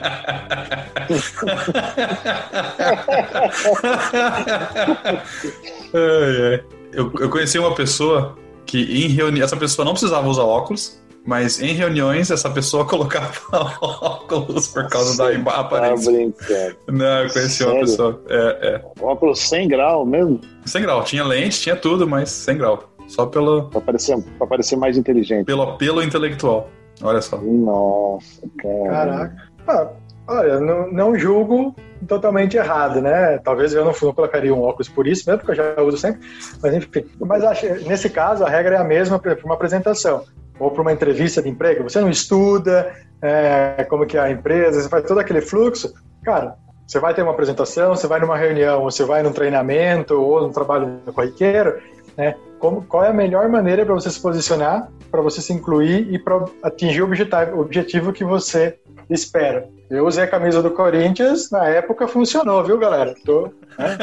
Eu, 6.92 7.12
eu 7.20 7.30
conheci 7.30 7.60
uma 7.60 7.76
pessoa 7.76 8.36
que 8.66 9.06
em 9.06 9.10
reunião. 9.10 9.46
Essa 9.46 9.56
pessoa 9.56 9.86
não 9.86 9.92
precisava 9.92 10.28
usar 10.28 10.42
óculos, 10.42 10.99
mas 11.30 11.62
em 11.62 11.74
reuniões 11.74 12.32
essa 12.32 12.50
pessoa 12.50 12.84
colocava 12.90 13.32
óculos 13.80 14.68
por 14.70 14.90
causa 14.90 15.16
da 15.16 15.40
Tá 15.44 15.60
aparência. 15.60 16.12
brincando. 16.12 16.76
Não, 16.88 17.24
eu 17.24 17.30
conheci 17.32 17.64
uma 17.64 17.72
Sério? 17.72 17.80
pessoa. 17.82 18.22
É, 18.28 18.68
é. 18.68 18.82
Óculos 19.00 19.40
100 19.48 19.68
grau 19.68 20.06
mesmo? 20.08 20.42
Sem 20.66 20.82
grau. 20.82 21.04
Tinha 21.04 21.24
lente, 21.24 21.62
tinha 21.62 21.76
tudo, 21.76 22.08
mas 22.08 22.30
sem 22.32 22.58
grau. 22.58 22.90
Só 23.08 23.28
pelo, 23.28 23.70
Pra 23.70 23.80
parecer, 23.82 24.18
pra 24.40 24.48
parecer 24.48 24.76
mais 24.76 24.98
inteligente. 24.98 25.46
pelo 25.46 25.62
apelo 25.62 26.02
intelectual. 26.02 26.68
Olha 27.02 27.22
só. 27.22 27.38
Nossa, 27.38 28.42
cara. 28.58 28.90
Caraca. 28.90 29.36
Ah, 29.68 29.88
olha, 30.28 30.60
não, 30.60 30.92
não 30.92 31.16
julgo 31.18 31.76
totalmente 32.08 32.58
errado, 32.58 33.02
né? 33.02 33.38
Talvez 33.44 33.74
eu 33.74 33.86
não, 33.86 33.94
não 34.02 34.14
colocaria 34.14 34.54
um 34.54 34.62
óculos 34.64 34.90
por 34.90 35.06
isso, 35.08 35.24
mesmo 35.28 35.44
porque 35.46 35.60
eu 35.60 35.76
já 35.76 35.82
uso 35.82 35.98
sempre. 35.98 36.22
Mas 36.62 36.74
enfim. 36.74 37.06
Mas 37.20 37.44
acho, 37.44 37.66
nesse 37.88 38.10
caso, 38.10 38.44
a 38.44 38.50
regra 38.50 38.76
é 38.76 38.80
a 38.80 38.84
mesma 38.84 39.20
para 39.20 39.38
uma 39.46 39.54
apresentação 39.54 40.24
ou 40.60 40.72
para 40.72 40.82
uma 40.82 40.92
entrevista 40.92 41.42
de 41.42 41.50
emprego. 41.50 41.84
Você 41.84 42.00
não 42.02 42.10
estuda 42.10 42.94
é, 43.22 43.86
como 43.90 44.06
que 44.06 44.18
é 44.18 44.22
a 44.22 44.32
empresa, 44.32 44.82
você 44.82 44.90
faz 44.90 45.06
todo 45.06 45.20
aquele 45.20 45.42
fluxo. 45.42 45.94
Cara, 46.24 46.56
você 46.86 47.00
vai 47.00 47.14
ter 47.14 47.22
uma 47.22 47.32
apresentação, 47.32 47.96
você 47.96 48.08
vai 48.08 48.20
numa 48.20 48.38
reunião, 48.38 48.84
você 48.84 49.04
vai 49.04 49.22
num 49.22 49.32
treinamento 49.32 50.20
ou 50.20 50.42
num 50.42 50.52
trabalho 50.52 51.00
corriqueiro, 51.14 51.80
né? 52.18 52.36
Como, 52.58 52.82
qual 52.82 53.06
é 53.06 53.10
a 53.10 53.14
melhor 53.14 53.48
maneira 53.48 53.86
para 53.86 53.94
você 53.94 54.10
se 54.10 54.20
posicionar, 54.20 54.90
para 55.10 55.22
você 55.22 55.42
se 55.42 55.54
incluir 55.54 56.14
e 56.14 56.20
para 56.20 56.44
atingir 56.62 57.02
o 57.02 57.06
objetivo, 57.06 57.62
objetivo 57.62 58.12
que 58.12 58.24
você 58.26 58.78
espera. 59.10 59.68
Eu 59.90 60.06
usei 60.06 60.24
a 60.24 60.28
camisa 60.28 60.62
do 60.62 60.72
Corinthians, 60.72 61.50
na 61.50 61.66
época 61.68 62.08
funcionou, 62.08 62.64
viu, 62.64 62.78
galera? 62.78 63.16
Tô, 63.26 63.50
né? 63.78 63.98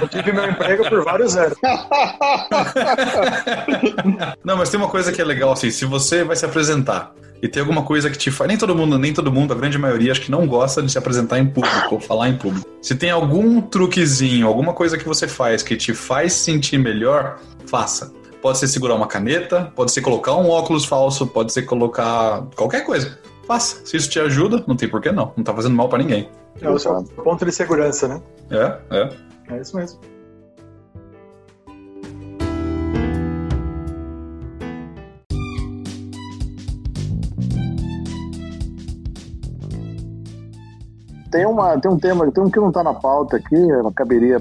Eu 0.00 0.08
tive 0.08 0.32
meu 0.32 0.48
emprego 0.48 0.88
por 0.88 1.02
vários 1.02 1.36
anos. 1.36 1.56
Não, 4.44 4.56
mas 4.56 4.68
tem 4.68 4.78
uma 4.78 4.88
coisa 4.88 5.12
que 5.12 5.20
é 5.20 5.24
legal, 5.24 5.52
assim, 5.52 5.70
se 5.70 5.84
você 5.84 6.24
vai 6.24 6.36
se 6.36 6.44
apresentar 6.44 7.14
e 7.42 7.48
tem 7.48 7.60
alguma 7.60 7.82
coisa 7.82 8.10
que 8.10 8.18
te 8.18 8.30
faz. 8.30 8.48
Nem 8.48 8.58
todo 8.58 8.74
mundo, 8.74 8.98
nem 8.98 9.12
todo 9.12 9.32
mundo, 9.32 9.52
a 9.52 9.56
grande 9.56 9.78
maioria, 9.78 10.12
acho 10.12 10.20
que 10.20 10.30
não 10.30 10.46
gosta 10.46 10.82
de 10.82 10.92
se 10.92 10.98
apresentar 10.98 11.38
em 11.38 11.46
público 11.46 11.94
ou 11.94 12.00
falar 12.00 12.28
em 12.28 12.36
público. 12.36 12.68
Se 12.82 12.94
tem 12.94 13.10
algum 13.10 13.60
truquezinho, 13.60 14.46
alguma 14.46 14.74
coisa 14.74 14.98
que 14.98 15.06
você 15.06 15.26
faz 15.26 15.62
que 15.62 15.76
te 15.76 15.94
faz 15.94 16.32
sentir 16.34 16.78
melhor, 16.78 17.38
faça. 17.66 18.12
pode 18.42 18.58
ser 18.58 18.68
segurar 18.68 18.94
uma 18.94 19.06
caneta, 19.06 19.72
pode 19.74 19.92
ser 19.92 20.00
colocar 20.00 20.34
um 20.34 20.48
óculos 20.48 20.84
falso, 20.84 21.26
pode 21.26 21.52
ser 21.52 21.62
colocar 21.62 22.42
qualquer 22.56 22.84
coisa. 22.84 23.18
Faça. 23.50 23.84
Se 23.84 23.96
isso 23.96 24.08
te 24.08 24.20
ajuda, 24.20 24.62
não 24.64 24.76
tem 24.76 24.88
por 24.88 25.00
que 25.00 25.10
não. 25.10 25.32
Não 25.36 25.42
tá 25.42 25.52
fazendo 25.52 25.74
mal 25.74 25.88
para 25.88 25.98
ninguém. 25.98 26.28
É 26.62 26.70
o 26.70 26.78
seu 26.78 27.02
ponto 27.02 27.44
de 27.44 27.50
segurança, 27.50 28.06
né? 28.06 28.22
É, 28.48 28.78
é. 28.96 29.10
É 29.48 29.60
isso 29.60 29.76
mesmo. 29.76 29.98
Tem, 41.32 41.44
uma, 41.44 41.76
tem 41.80 41.90
um 41.90 41.98
tema, 41.98 42.30
tem 42.30 42.44
um 42.44 42.50
que 42.50 42.60
não 42.60 42.68
está 42.68 42.84
na 42.84 42.94
pauta 42.94 43.36
aqui, 43.36 43.56
caberia 43.96 44.38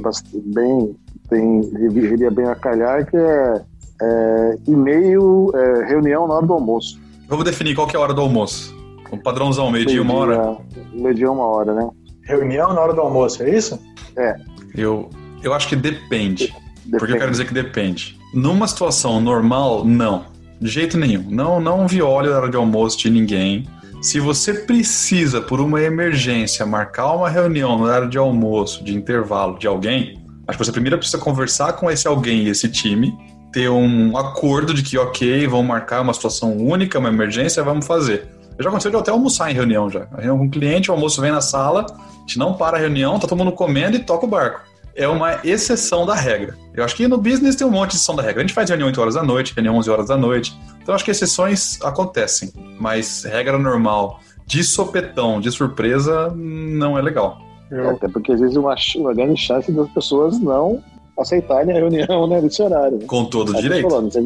bem, 0.54 0.95
tem, 1.28 1.62
viria 1.89 2.30
bem 2.30 2.45
a 2.45 2.54
calhar, 2.54 3.10
que 3.10 3.17
é, 3.17 3.62
é 4.04 4.58
e-mail, 4.67 5.52
é, 5.56 5.86
reunião 5.86 6.28
na 6.28 6.36
hora 6.36 6.45
do 6.45 6.54
almoço. 6.54 7.00
Vamos 7.28 7.45
definir 7.45 7.74
qual 7.74 7.88
que 7.88 7.95
é 7.95 8.00
a 8.00 8.04
hora 8.04 8.13
do 8.13 8.22
almoço. 8.22 8.78
Um 9.12 9.17
padrãozão, 9.17 9.72
meio-dia, 9.72 10.02
uma 10.02 10.13
hora? 10.13 10.58
Meio-dia, 10.93 11.32
uma 11.32 11.45
hora, 11.45 11.74
né? 11.74 11.89
Reunião 12.24 12.74
na 12.74 12.82
hora 12.82 12.93
do 12.93 13.02
almoço, 13.02 13.41
é 13.43 13.50
isso? 13.50 13.80
É. 14.15 14.36
Eu, 14.76 15.10
eu 15.41 15.54
acho 15.54 15.67
que 15.67 15.76
depende. 15.76 16.48
depende. 16.48 16.98
Porque 16.98 17.13
eu 17.13 17.17
quero 17.17 17.32
dizer 17.32 17.45
que 17.45 17.54
depende. 17.54 18.17
Numa 18.34 18.67
situação 18.67 19.19
normal, 19.19 19.84
não. 19.84 20.26
De 20.62 20.69
jeito 20.69 20.98
nenhum. 20.98 21.26
Não, 21.30 21.60
não 21.60 21.88
viole 21.88 22.28
a 22.28 22.38
hora 22.38 22.50
de 22.50 22.58
almoço 22.58 23.00
de 23.00 23.10
ninguém. 23.10 23.65
Se 24.02 24.19
você 24.19 24.54
precisa, 24.54 25.41
por 25.41 25.60
uma 25.60 25.82
emergência, 25.82 26.65
marcar 26.65 27.13
uma 27.13 27.30
reunião 27.30 27.78
no 27.78 27.86
horário 27.86 28.10
de 28.10 28.17
almoço, 28.17 28.84
de 28.84 28.95
intervalo 28.95 29.58
de 29.58 29.67
alguém, 29.67 30.22
acho 30.48 30.58
que 30.58 30.65
você 30.65 30.72
primeiro 30.72 30.98
precisa 30.98 31.17
conversar 31.17 31.74
com 31.74 31.89
esse 31.89 32.08
alguém 32.08 32.43
e 32.43 32.50
esse 32.50 32.69
time, 32.69 33.13
ter 33.52 33.69
um 33.69 34.15
acordo 34.15 34.74
de 34.74 34.84
que, 34.84 34.98
ok, 34.98 35.48
vamos 35.48 35.67
marcar 35.67 36.02
uma 36.02 36.13
situação 36.13 36.56
única, 36.58 37.00
uma 37.00 37.10
emergência, 37.10 37.63
vamos 37.63 37.86
fazer. 37.86 38.28
Eu 38.60 38.63
já 38.63 38.69
aconteceu 38.69 38.91
de 38.91 38.98
até 38.98 39.10
almoçar 39.10 39.50
em 39.50 39.54
reunião 39.54 39.89
já. 39.89 40.06
A 40.12 40.17
reunião 40.17 40.38
com 40.38 40.45
o 40.48 40.50
cliente, 40.50 40.91
o 40.91 40.93
almoço 40.93 41.22
vem 41.22 41.32
na 41.32 41.39
sala, 41.39 41.86
a 41.89 42.19
gente 42.19 42.38
não 42.38 42.54
para 42.54 42.76
a 42.76 42.80
reunião, 42.80 43.17
tá 43.17 43.26
todo 43.26 43.38
mundo 43.38 43.54
comendo 43.54 43.95
e 43.95 44.00
toca 44.00 44.26
o 44.26 44.30
barco. 44.30 44.60
É 44.93 45.08
uma 45.08 45.39
exceção 45.45 46.06
da 46.06 46.13
regra. 46.13 46.58
Eu 46.74 46.84
acho 46.84 46.93
que 46.93 47.08
no 47.08 47.17
business 47.17 47.56
tem 47.56 47.65
um 47.65 47.72
monte 47.72 47.91
de 47.91 47.95
exceção 47.95 48.17
da 48.17 48.22
regra. 48.22 48.41
A 48.41 48.43
gente 48.45 48.54
faz 48.54 48.69
reunião 48.69 48.88
8 48.88 49.00
horas 49.00 49.13
da 49.13 49.24
noite, 49.24 49.54
reunião 49.56 49.78
11 49.78 49.89
horas 49.89 50.08
da 50.08 50.17
noite. 50.17 50.60
Então 50.84 50.93
acho 50.93 51.06
que 51.06 51.12
exceções 51.12 51.80
acontecem, 51.82 52.52
mas 52.78 53.24
regra 53.24 53.58
normal 53.58 54.19
de 54.45 54.62
sopetão, 54.62 55.39
de 55.39 55.50
surpresa, 55.52 56.30
não 56.36 56.98
é 56.98 57.02
legal. 57.02 57.38
É, 57.72 57.80
até 57.91 58.10
porque 58.10 58.34
existe 58.34 58.60
uma, 58.60 58.76
uma 58.98 59.13
grande 59.13 59.39
chance 59.39 59.72
das 59.72 59.88
pessoas 59.91 60.38
não 60.38 60.84
aceitarem 61.17 61.72
a 61.72 61.80
reunião 61.80 62.28
né, 62.28 62.41
desse 62.41 62.62
horário. 62.62 62.98
Né? 62.98 63.06
Com 63.08 63.24
todo 63.24 63.54
o 63.54 63.62
direito. 63.62 63.89
Falando, 63.89 64.17
a 64.17 64.22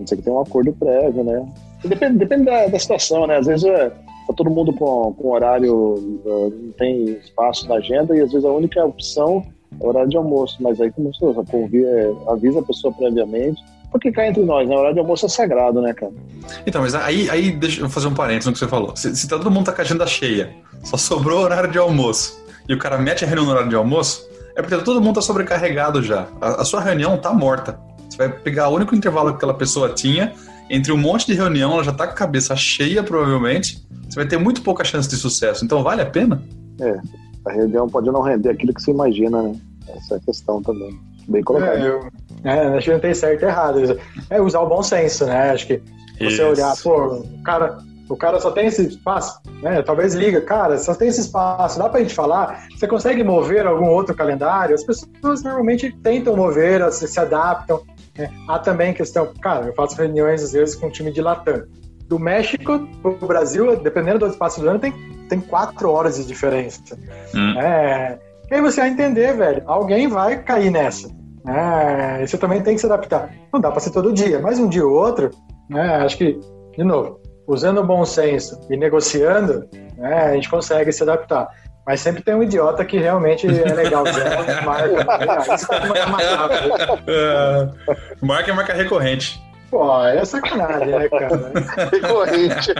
não 0.00 0.06
ser 0.06 0.16
que 0.16 0.22
tenha 0.22 0.36
um 0.36 0.40
acordo 0.40 0.72
prévio, 0.72 1.24
né? 1.24 1.46
Depende, 1.84 2.18
depende 2.18 2.44
da, 2.44 2.66
da 2.66 2.78
situação, 2.78 3.26
né? 3.26 3.36
Às 3.38 3.46
vezes 3.46 3.64
é, 3.64 3.90
tá 3.90 4.34
todo 4.36 4.50
mundo 4.50 4.72
com, 4.72 5.12
com 5.14 5.32
horário, 5.32 5.74
uh, 5.74 6.54
não 6.62 6.72
tem 6.72 7.04
espaço 7.24 7.68
na 7.68 7.76
agenda 7.76 8.16
e 8.16 8.20
às 8.20 8.32
vezes 8.32 8.44
a 8.44 8.52
única 8.52 8.84
opção 8.84 9.44
é 9.80 9.84
o 9.84 9.88
horário 9.88 10.08
de 10.08 10.16
almoço. 10.16 10.56
Mas 10.60 10.80
aí, 10.80 10.90
como 10.90 11.12
você 11.12 12.14
avisa 12.28 12.60
a 12.60 12.64
pessoa 12.64 12.92
previamente 12.92 13.62
porque 13.94 14.10
cá 14.10 14.26
entre 14.26 14.42
nós, 14.42 14.68
né? 14.68 14.74
O 14.74 14.78
horário 14.78 14.94
de 14.94 15.00
almoço 15.00 15.24
é 15.24 15.28
sagrado, 15.28 15.80
né, 15.80 15.94
cara? 15.94 16.10
Então, 16.66 16.82
mas 16.82 16.96
aí, 16.96 17.30
aí 17.30 17.52
deixa 17.52 17.80
eu 17.80 17.88
fazer 17.88 18.08
um 18.08 18.14
parênteses 18.14 18.46
no 18.46 18.52
que 18.52 18.58
você 18.58 18.66
falou. 18.66 18.96
Se, 18.96 19.14
se 19.14 19.28
todo 19.28 19.48
mundo 19.48 19.66
tá 19.66 19.72
com 19.72 19.80
a 19.80 19.84
agenda 19.84 20.04
cheia, 20.04 20.52
só 20.82 20.96
sobrou 20.96 21.40
horário 21.40 21.70
de 21.70 21.78
almoço, 21.78 22.44
e 22.68 22.74
o 22.74 22.78
cara 22.78 22.98
mete 22.98 23.24
a 23.24 23.28
reunião 23.28 23.44
no 23.44 23.52
horário 23.52 23.68
de 23.68 23.76
almoço, 23.76 24.28
é 24.56 24.62
porque 24.62 24.76
todo 24.78 25.00
mundo 25.00 25.14
tá 25.14 25.22
sobrecarregado 25.22 26.02
já. 26.02 26.26
A, 26.40 26.62
a 26.62 26.64
sua 26.64 26.80
reunião 26.80 27.16
tá 27.18 27.32
morta. 27.32 27.78
Você 28.14 28.28
vai 28.28 28.28
pegar 28.28 28.68
o 28.68 28.74
único 28.76 28.94
intervalo 28.94 29.30
que 29.30 29.36
aquela 29.36 29.54
pessoa 29.54 29.88
tinha, 29.88 30.32
entre 30.70 30.92
um 30.92 30.96
monte 30.96 31.26
de 31.26 31.34
reunião, 31.34 31.72
ela 31.72 31.82
já 31.82 31.92
tá 31.92 32.06
com 32.06 32.12
a 32.12 32.16
cabeça 32.16 32.54
cheia, 32.54 33.02
provavelmente. 33.02 33.84
Você 34.08 34.14
vai 34.14 34.26
ter 34.26 34.38
muito 34.38 34.62
pouca 34.62 34.84
chance 34.84 35.08
de 35.08 35.16
sucesso. 35.16 35.64
Então, 35.64 35.82
vale 35.82 36.00
a 36.00 36.06
pena? 36.06 36.40
É, 36.80 36.96
a 37.46 37.52
reunião 37.52 37.88
pode 37.88 38.10
não 38.10 38.22
render 38.22 38.50
aquilo 38.50 38.72
que 38.72 38.80
você 38.80 38.92
imagina, 38.92 39.42
né? 39.42 39.52
Essa 39.88 40.14
é 40.14 40.18
a 40.18 40.20
questão 40.20 40.62
também. 40.62 40.98
Bem 41.26 41.42
colocado. 41.42 41.76
É, 41.76 41.88
eu, 41.88 42.08
é, 42.44 42.76
acho 42.76 42.84
que 42.84 42.92
não 42.92 43.00
tem 43.00 43.14
certo 43.14 43.42
e 43.42 43.46
errado. 43.46 44.00
É 44.30 44.40
usar 44.40 44.60
o 44.60 44.68
bom 44.68 44.82
senso, 44.82 45.26
né? 45.26 45.50
Acho 45.50 45.66
que 45.66 45.82
você 46.18 46.26
Isso. 46.26 46.44
olhar, 46.44 46.74
pô, 46.82 47.16
o 47.16 47.42
cara, 47.42 47.78
o 48.08 48.16
cara 48.16 48.38
só 48.40 48.50
tem 48.50 48.66
esse 48.66 48.86
espaço, 48.86 49.40
né? 49.62 49.82
Talvez 49.82 50.14
liga, 50.14 50.40
cara, 50.40 50.78
só 50.78 50.94
tem 50.94 51.08
esse 51.08 51.20
espaço, 51.20 51.78
dá 51.78 51.88
pra 51.88 52.00
gente 52.00 52.14
falar? 52.14 52.66
Você 52.76 52.86
consegue 52.86 53.24
mover 53.24 53.66
algum 53.66 53.88
outro 53.88 54.14
calendário? 54.14 54.74
As 54.74 54.84
pessoas 54.84 55.42
normalmente 55.42 55.90
tentam 56.02 56.36
mover, 56.36 56.90
se, 56.92 57.08
se 57.08 57.18
adaptam. 57.18 57.80
Né? 58.16 58.30
Há 58.48 58.58
também 58.58 58.92
questão, 58.92 59.32
cara, 59.40 59.66
eu 59.66 59.74
faço 59.74 59.96
reuniões 59.96 60.42
às 60.42 60.52
vezes 60.52 60.74
com 60.74 60.86
um 60.86 60.90
time 60.90 61.10
de 61.10 61.20
Latam. 61.20 61.64
Do 62.06 62.18
México 62.18 62.86
pro 63.02 63.26
Brasil, 63.26 63.76
dependendo 63.76 64.18
do 64.18 64.26
espaço 64.26 64.60
do 64.60 64.68
ano, 64.68 64.78
tem, 64.78 64.92
tem 65.28 65.40
quatro 65.40 65.90
horas 65.90 66.16
de 66.16 66.26
diferença. 66.26 66.80
Hum. 67.34 67.58
É, 67.58 68.18
e 68.50 68.54
aí 68.54 68.60
você 68.60 68.82
vai 68.82 68.90
entender, 68.90 69.34
velho, 69.34 69.62
alguém 69.66 70.06
vai 70.06 70.42
cair 70.42 70.70
nessa. 70.70 71.08
Né? 71.44 72.26
você 72.26 72.38
também 72.38 72.62
tem 72.62 72.74
que 72.74 72.80
se 72.80 72.86
adaptar. 72.86 73.30
Não 73.52 73.60
dá 73.60 73.70
para 73.70 73.80
ser 73.80 73.90
todo 73.90 74.12
dia, 74.12 74.38
mas 74.40 74.58
um 74.58 74.68
dia 74.68 74.86
ou 74.86 74.94
outro, 74.94 75.30
né? 75.68 75.96
acho 75.96 76.16
que, 76.16 76.38
de 76.76 76.84
novo, 76.84 77.20
usando 77.46 77.78
o 77.78 77.86
bom 77.86 78.04
senso 78.04 78.58
e 78.70 78.76
negociando, 78.76 79.68
né, 79.96 80.24
a 80.24 80.34
gente 80.34 80.48
consegue 80.48 80.92
se 80.92 81.02
adaptar. 81.02 81.48
Mas 81.86 82.00
sempre 82.00 82.22
tem 82.22 82.34
um 82.34 82.42
idiota 82.42 82.84
que 82.84 82.98
realmente 82.98 83.46
é 83.46 83.74
legal. 83.74 84.04
marca, 84.64 85.54
isso 85.54 85.72
é, 85.72 85.86
marca 88.22 88.50
é 88.50 88.54
marca 88.54 88.72
recorrente. 88.72 89.42
Pô, 89.70 90.02
é 90.04 90.24
sacanagem, 90.24 90.86
né, 90.88 91.08
cara? 91.08 91.52
Recorrente. 91.90 92.72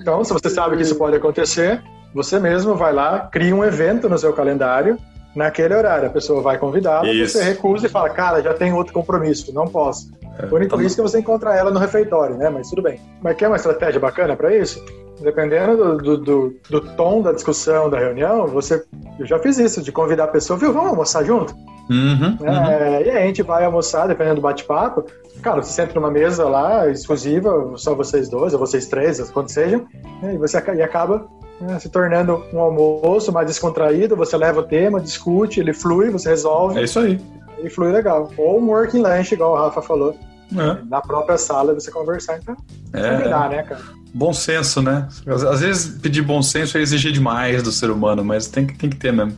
então, 0.00 0.24
se 0.24 0.32
você 0.32 0.48
sabe 0.48 0.76
que 0.76 0.82
isso 0.82 0.96
pode 0.96 1.16
acontecer, 1.16 1.82
você 2.14 2.38
mesmo 2.38 2.74
vai 2.76 2.92
lá, 2.92 3.28
cria 3.30 3.54
um 3.54 3.64
evento 3.64 4.08
no 4.08 4.16
seu 4.16 4.32
calendário, 4.32 4.96
naquele 5.34 5.74
horário. 5.74 6.06
A 6.06 6.10
pessoa 6.10 6.40
vai 6.40 6.56
convidá-la, 6.56 7.12
você 7.12 7.42
recusa 7.42 7.86
e 7.86 7.90
fala, 7.90 8.08
cara, 8.10 8.40
já 8.40 8.54
tem 8.54 8.72
outro 8.72 8.94
compromisso, 8.94 9.52
não 9.52 9.66
posso. 9.66 10.10
É, 10.38 10.54
único 10.54 10.76
tá 10.76 10.82
risco 10.82 11.00
é 11.00 11.02
você 11.02 11.18
encontrar 11.18 11.56
ela 11.56 11.70
no 11.70 11.78
refeitório, 11.78 12.36
né? 12.36 12.50
Mas 12.50 12.68
tudo 12.68 12.82
bem. 12.82 13.00
Mas 13.22 13.36
quer 13.36 13.48
uma 13.48 13.56
estratégia 13.56 14.00
bacana 14.00 14.36
para 14.36 14.54
isso? 14.54 14.84
Dependendo 15.20 15.76
do, 15.76 15.96
do, 15.96 16.16
do, 16.18 16.56
do, 16.68 16.80
tom 16.94 17.22
da 17.22 17.32
discussão, 17.32 17.88
da 17.88 17.98
reunião, 17.98 18.46
você. 18.46 18.84
Eu 19.18 19.24
já 19.24 19.38
fiz 19.38 19.58
isso, 19.58 19.82
de 19.82 19.90
convidar 19.90 20.24
a 20.24 20.28
pessoa, 20.28 20.58
viu, 20.58 20.72
vamos 20.72 20.90
almoçar 20.90 21.24
junto? 21.24 21.54
Uhum, 21.88 22.36
é, 22.42 22.50
uhum. 22.50 23.06
E 23.06 23.10
aí 23.10 23.22
a 23.22 23.26
gente 23.26 23.42
vai 23.42 23.64
almoçar, 23.64 24.06
dependendo 24.08 24.36
do 24.36 24.42
bate-papo. 24.42 25.04
Cara, 25.40 25.62
você 25.62 25.72
senta 25.72 25.94
numa 25.94 26.10
mesa 26.10 26.46
lá, 26.48 26.88
exclusiva, 26.90 27.72
só 27.76 27.94
vocês 27.94 28.28
dois, 28.28 28.52
ou 28.52 28.58
vocês 28.58 28.86
três, 28.86 29.18
quando 29.30 29.48
sejam, 29.48 29.86
né? 30.20 30.34
e 30.34 30.38
você 30.38 30.62
e 30.74 30.82
acaba 30.82 31.26
né, 31.60 31.78
se 31.78 31.88
tornando 31.88 32.42
um 32.52 32.60
almoço 32.60 33.32
mais 33.32 33.46
descontraído, 33.46 34.16
você 34.16 34.36
leva 34.36 34.60
o 34.60 34.64
tema, 34.64 35.00
discute, 35.00 35.60
ele 35.60 35.72
flui, 35.72 36.10
você 36.10 36.28
resolve. 36.28 36.78
É 36.78 36.82
isso 36.82 36.98
aí. 36.98 37.20
E 37.62 37.70
flui 37.70 37.92
legal. 37.92 38.30
Ou 38.36 38.60
um 38.60 38.66
working 38.68 39.02
lunch, 39.02 39.32
igual 39.32 39.52
o 39.52 39.56
Rafa 39.56 39.82
falou. 39.82 40.18
É. 40.52 40.84
Na 40.88 41.00
própria 41.00 41.36
sala 41.36 41.74
você 41.74 41.90
conversar, 41.90 42.38
então. 42.38 42.56
É. 42.92 43.28
Dá, 43.28 43.48
né, 43.48 43.62
cara? 43.62 43.80
Bom 44.14 44.32
senso, 44.32 44.80
né? 44.80 45.08
Às 45.26 45.60
vezes 45.60 46.00
pedir 46.00 46.22
bom 46.22 46.40
senso 46.40 46.78
é 46.78 46.80
exigir 46.80 47.12
demais 47.12 47.62
do 47.62 47.72
ser 47.72 47.90
humano, 47.90 48.24
mas 48.24 48.46
tem 48.46 48.66
que, 48.66 48.78
tem 48.78 48.88
que 48.88 48.96
ter 48.96 49.12
mesmo. 49.12 49.36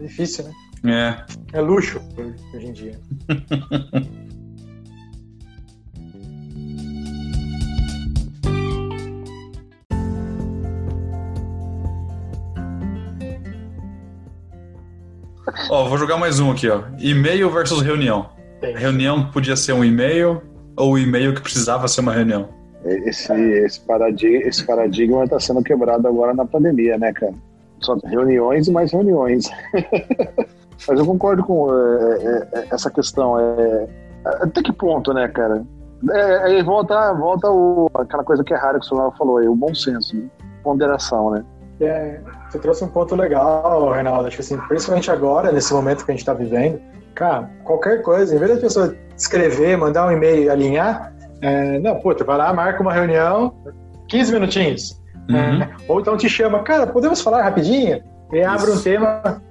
É 0.00 0.02
difícil, 0.04 0.44
né? 0.44 1.24
É. 1.52 1.58
É 1.58 1.60
luxo 1.60 2.00
hoje 2.54 2.66
em 2.66 2.72
dia. 2.72 3.00
jogar 16.04 16.18
mais 16.18 16.38
um 16.38 16.50
aqui, 16.50 16.68
ó. 16.68 16.82
E-mail 16.98 17.50
versus 17.50 17.80
reunião. 17.80 18.26
Tem. 18.60 18.76
Reunião 18.76 19.30
podia 19.30 19.56
ser 19.56 19.72
um 19.72 19.82
e-mail 19.82 20.42
ou 20.76 20.92
o 20.92 20.98
e-mail 20.98 21.34
que 21.34 21.40
precisava 21.40 21.88
ser 21.88 22.02
uma 22.02 22.12
reunião? 22.12 22.46
Esse, 22.84 23.32
esse, 23.32 23.80
paradigma, 23.80 24.46
esse 24.46 24.66
paradigma 24.66 25.24
está 25.24 25.40
sendo 25.40 25.62
quebrado 25.62 26.06
agora 26.06 26.34
na 26.34 26.44
pandemia, 26.44 26.98
né, 26.98 27.10
cara? 27.14 27.32
Só 27.80 27.96
reuniões 28.04 28.68
e 28.68 28.72
mais 28.72 28.92
reuniões. 28.92 29.50
Mas 30.86 30.98
eu 30.98 31.06
concordo 31.06 31.42
com 31.42 31.72
é, 31.72 32.16
é, 32.16 32.48
é, 32.52 32.66
essa 32.70 32.90
questão. 32.90 33.38
É, 33.38 33.86
até 34.42 34.62
que 34.62 34.72
ponto, 34.74 35.14
né, 35.14 35.26
cara? 35.28 35.64
É, 36.10 36.36
aí 36.42 36.62
volta, 36.62 37.14
volta 37.14 37.50
o, 37.50 37.90
aquela 37.94 38.22
coisa 38.22 38.44
que 38.44 38.52
é 38.52 38.58
rara 38.58 38.78
que 38.78 38.84
o 38.84 38.88
senhor 38.90 39.16
falou 39.16 39.38
aí, 39.38 39.48
o 39.48 39.56
bom 39.56 39.74
senso, 39.74 40.14
né? 40.14 40.28
ponderação, 40.62 41.30
né? 41.30 41.42
É, 41.80 42.20
você 42.48 42.58
trouxe 42.58 42.84
um 42.84 42.88
ponto 42.88 43.16
legal, 43.16 43.90
Reinaldo. 43.90 44.28
Acho 44.28 44.36
que 44.36 44.42
assim, 44.42 44.56
principalmente 44.68 45.10
agora, 45.10 45.50
nesse 45.50 45.72
momento 45.72 46.04
que 46.04 46.10
a 46.10 46.14
gente 46.14 46.22
está 46.22 46.32
vivendo, 46.32 46.80
cara, 47.14 47.50
qualquer 47.64 48.02
coisa, 48.02 48.34
em 48.34 48.38
vez 48.38 48.54
da 48.54 48.60
pessoa 48.60 48.94
escrever, 49.16 49.76
mandar 49.76 50.06
um 50.06 50.12
e-mail 50.12 50.44
e 50.44 50.50
alinhar, 50.50 51.12
é, 51.40 51.78
não, 51.78 52.00
puta, 52.00 52.24
vai 52.24 52.38
lá, 52.38 52.52
marca 52.52 52.80
uma 52.80 52.92
reunião, 52.92 53.54
15 54.08 54.32
minutinhos. 54.32 55.02
Uhum. 55.28 55.36
É, 55.36 55.70
ou 55.88 56.00
então 56.00 56.16
te 56.16 56.28
chama, 56.28 56.62
cara, 56.62 56.86
podemos 56.86 57.20
falar 57.20 57.42
rapidinho? 57.42 58.02
E 58.32 58.42
abre 58.42 58.70
um 58.70 58.80
tema. 58.80 59.42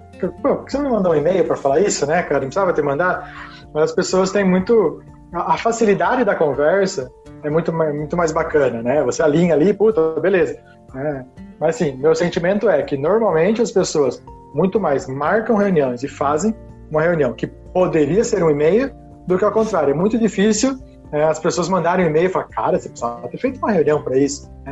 Pô, 0.42 0.56
por 0.56 0.66
que 0.66 0.72
você 0.72 0.78
não 0.78 0.86
me 0.86 0.92
mandou 0.92 1.14
um 1.14 1.16
e-mail 1.16 1.46
para 1.46 1.56
falar 1.56 1.80
isso, 1.80 2.06
né, 2.06 2.22
cara? 2.24 2.36
Não 2.36 2.48
precisava 2.48 2.74
ter 2.74 2.82
mandado. 2.82 3.28
Mas 3.74 3.86
as 3.86 3.92
pessoas 3.92 4.32
têm 4.32 4.44
muito. 4.44 5.02
A 5.34 5.58
facilidade 5.58 6.24
da 6.24 6.36
conversa 6.36 7.12
é 7.44 7.50
muito, 7.50 7.74
muito 7.74 8.16
mais 8.16 8.32
bacana, 8.32 8.82
né? 8.82 9.04
Você 9.04 9.22
alinha 9.24 9.54
ali, 9.54 9.74
puta, 9.74 10.20
beleza. 10.20 10.58
É. 10.96 11.24
Mas 11.64 11.76
assim, 11.76 11.94
meu 11.94 12.14
sentimento 12.14 12.68
é 12.68 12.84
que 12.84 12.98
normalmente 12.98 13.62
as 13.62 13.72
pessoas 13.72 14.22
muito 14.54 14.82
mais 14.82 15.08
marcam 15.08 15.56
reuniões 15.56 16.04
e 16.04 16.10
fazem 16.10 16.54
uma 16.92 17.02
reunião 17.02 17.32
que 17.32 17.48
poderia 17.48 18.22
ser 18.26 18.44
um 18.44 18.50
e-mail 18.50 18.92
do 19.26 19.38
que 19.38 19.46
ao 19.46 19.52
contrário. 19.54 19.92
É 19.92 19.94
muito 19.94 20.20
difícil 20.20 20.78
é, 21.14 21.24
as 21.24 21.40
pessoas 21.40 21.70
mandarem 21.70 22.06
um 22.06 22.10
e-mail 22.10 22.26
e 22.26 22.30
falar, 22.30 22.50
cara, 22.50 22.78
você 22.78 22.90
precisava 22.90 23.30
ter 23.30 23.38
feito 23.38 23.60
uma 23.60 23.72
reunião 23.72 24.04
para 24.04 24.18
isso. 24.18 24.52
É, 24.66 24.72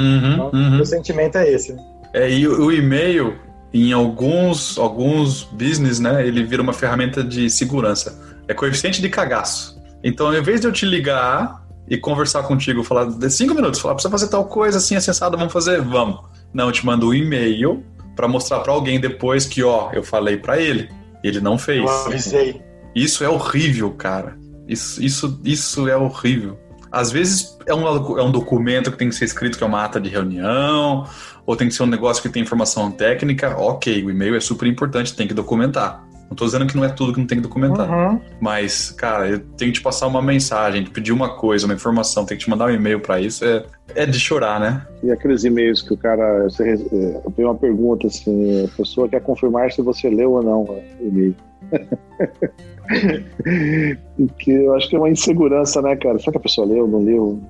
uhum, 0.00 0.32
então, 0.32 0.50
uhum. 0.54 0.76
Meu 0.76 0.86
sentimento 0.86 1.36
é 1.36 1.50
esse. 1.50 1.76
É, 2.14 2.30
e 2.30 2.48
o, 2.48 2.64
o 2.64 2.72
e-mail, 2.72 3.36
em 3.70 3.92
alguns, 3.92 4.78
alguns 4.78 5.44
business, 5.44 6.00
né, 6.00 6.26
ele 6.26 6.44
vira 6.44 6.62
uma 6.62 6.72
ferramenta 6.72 7.22
de 7.22 7.50
segurança. 7.50 8.18
É 8.48 8.54
coeficiente 8.54 9.02
de 9.02 9.10
cagaço. 9.10 9.78
Então, 10.02 10.28
ao 10.28 10.34
invés 10.34 10.62
de 10.62 10.66
eu 10.66 10.72
te 10.72 10.86
ligar 10.86 11.61
e 11.88 11.96
conversar 11.96 12.42
contigo, 12.44 12.82
falar 12.82 13.06
de 13.06 13.30
cinco 13.30 13.54
minutos, 13.54 13.80
falar, 13.80 13.94
precisa 13.94 14.10
fazer 14.10 14.28
tal 14.28 14.44
coisa 14.46 14.78
assim, 14.78 14.96
acessado, 14.96 15.36
vamos 15.36 15.52
fazer? 15.52 15.80
Vamos. 15.80 16.20
Não, 16.52 16.66
eu 16.66 16.72
te 16.72 16.84
mando 16.84 17.08
um 17.08 17.14
e-mail 17.14 17.84
para 18.14 18.28
mostrar 18.28 18.60
para 18.60 18.72
alguém 18.72 19.00
depois 19.00 19.46
que, 19.46 19.62
ó, 19.62 19.90
eu 19.92 20.02
falei 20.02 20.36
para 20.36 20.60
ele, 20.60 20.88
ele 21.22 21.40
não 21.40 21.58
fez. 21.58 21.80
Eu 21.80 22.06
avisei. 22.06 22.62
Isso 22.94 23.24
é 23.24 23.28
horrível, 23.28 23.90
cara. 23.92 24.36
Isso, 24.68 25.02
isso, 25.02 25.40
isso 25.44 25.88
é 25.88 25.96
horrível. 25.96 26.58
Às 26.90 27.10
vezes 27.10 27.56
é 27.66 27.74
um, 27.74 27.86
é 28.18 28.22
um 28.22 28.30
documento 28.30 28.90
que 28.92 28.98
tem 28.98 29.08
que 29.08 29.14
ser 29.14 29.24
escrito 29.24 29.56
que 29.56 29.64
é 29.64 29.66
uma 29.66 29.82
ata 29.82 29.98
de 29.98 30.10
reunião, 30.10 31.06
ou 31.46 31.56
tem 31.56 31.68
que 31.68 31.74
ser 31.74 31.82
um 31.82 31.86
negócio 31.86 32.22
que 32.22 32.28
tem 32.28 32.42
informação 32.42 32.90
técnica. 32.90 33.56
Ok, 33.58 34.04
o 34.04 34.10
e-mail 34.10 34.36
é 34.36 34.40
super 34.40 34.68
importante, 34.68 35.16
tem 35.16 35.26
que 35.26 35.34
documentar. 35.34 36.04
Não 36.32 36.36
tô 36.36 36.46
dizendo 36.46 36.66
que 36.66 36.74
não 36.74 36.82
é 36.82 36.88
tudo 36.88 37.12
que 37.12 37.20
não 37.20 37.26
tem 37.26 37.36
que 37.36 37.42
documentar. 37.42 37.90
Uhum. 37.90 38.18
Mas, 38.40 38.90
cara, 38.90 39.28
eu 39.28 39.38
tenho 39.38 39.70
que 39.70 39.78
te 39.78 39.82
passar 39.82 40.06
uma 40.06 40.22
mensagem, 40.22 40.82
te 40.82 40.90
pedir 40.90 41.12
uma 41.12 41.36
coisa, 41.36 41.66
uma 41.66 41.74
informação, 41.74 42.24
tem 42.24 42.38
que 42.38 42.44
te 42.44 42.50
mandar 42.50 42.68
um 42.68 42.70
e-mail 42.70 43.00
para 43.00 43.20
isso. 43.20 43.44
É, 43.44 43.66
é 43.94 44.06
de 44.06 44.18
chorar, 44.18 44.58
né? 44.58 44.86
E 45.02 45.10
aqueles 45.10 45.44
e-mails 45.44 45.82
que 45.82 45.92
o 45.92 45.96
cara. 45.96 46.44
Você, 46.44 46.78
tem 47.36 47.44
uma 47.44 47.54
pergunta 47.54 48.06
assim: 48.06 48.64
a 48.64 48.68
pessoa 48.78 49.06
quer 49.10 49.20
confirmar 49.20 49.70
se 49.72 49.82
você 49.82 50.08
leu 50.08 50.32
ou 50.32 50.42
não 50.42 50.62
o 50.62 50.82
e-mail. 51.02 51.36
que 54.38 54.52
eu 54.52 54.74
acho 54.74 54.88
que 54.88 54.96
é 54.96 54.98
uma 54.98 55.10
insegurança, 55.10 55.82
né, 55.82 55.94
cara? 55.96 56.18
Será 56.18 56.32
que 56.32 56.38
a 56.38 56.40
pessoa 56.40 56.66
leu, 56.66 56.88
não 56.88 57.04
leu? 57.04 57.42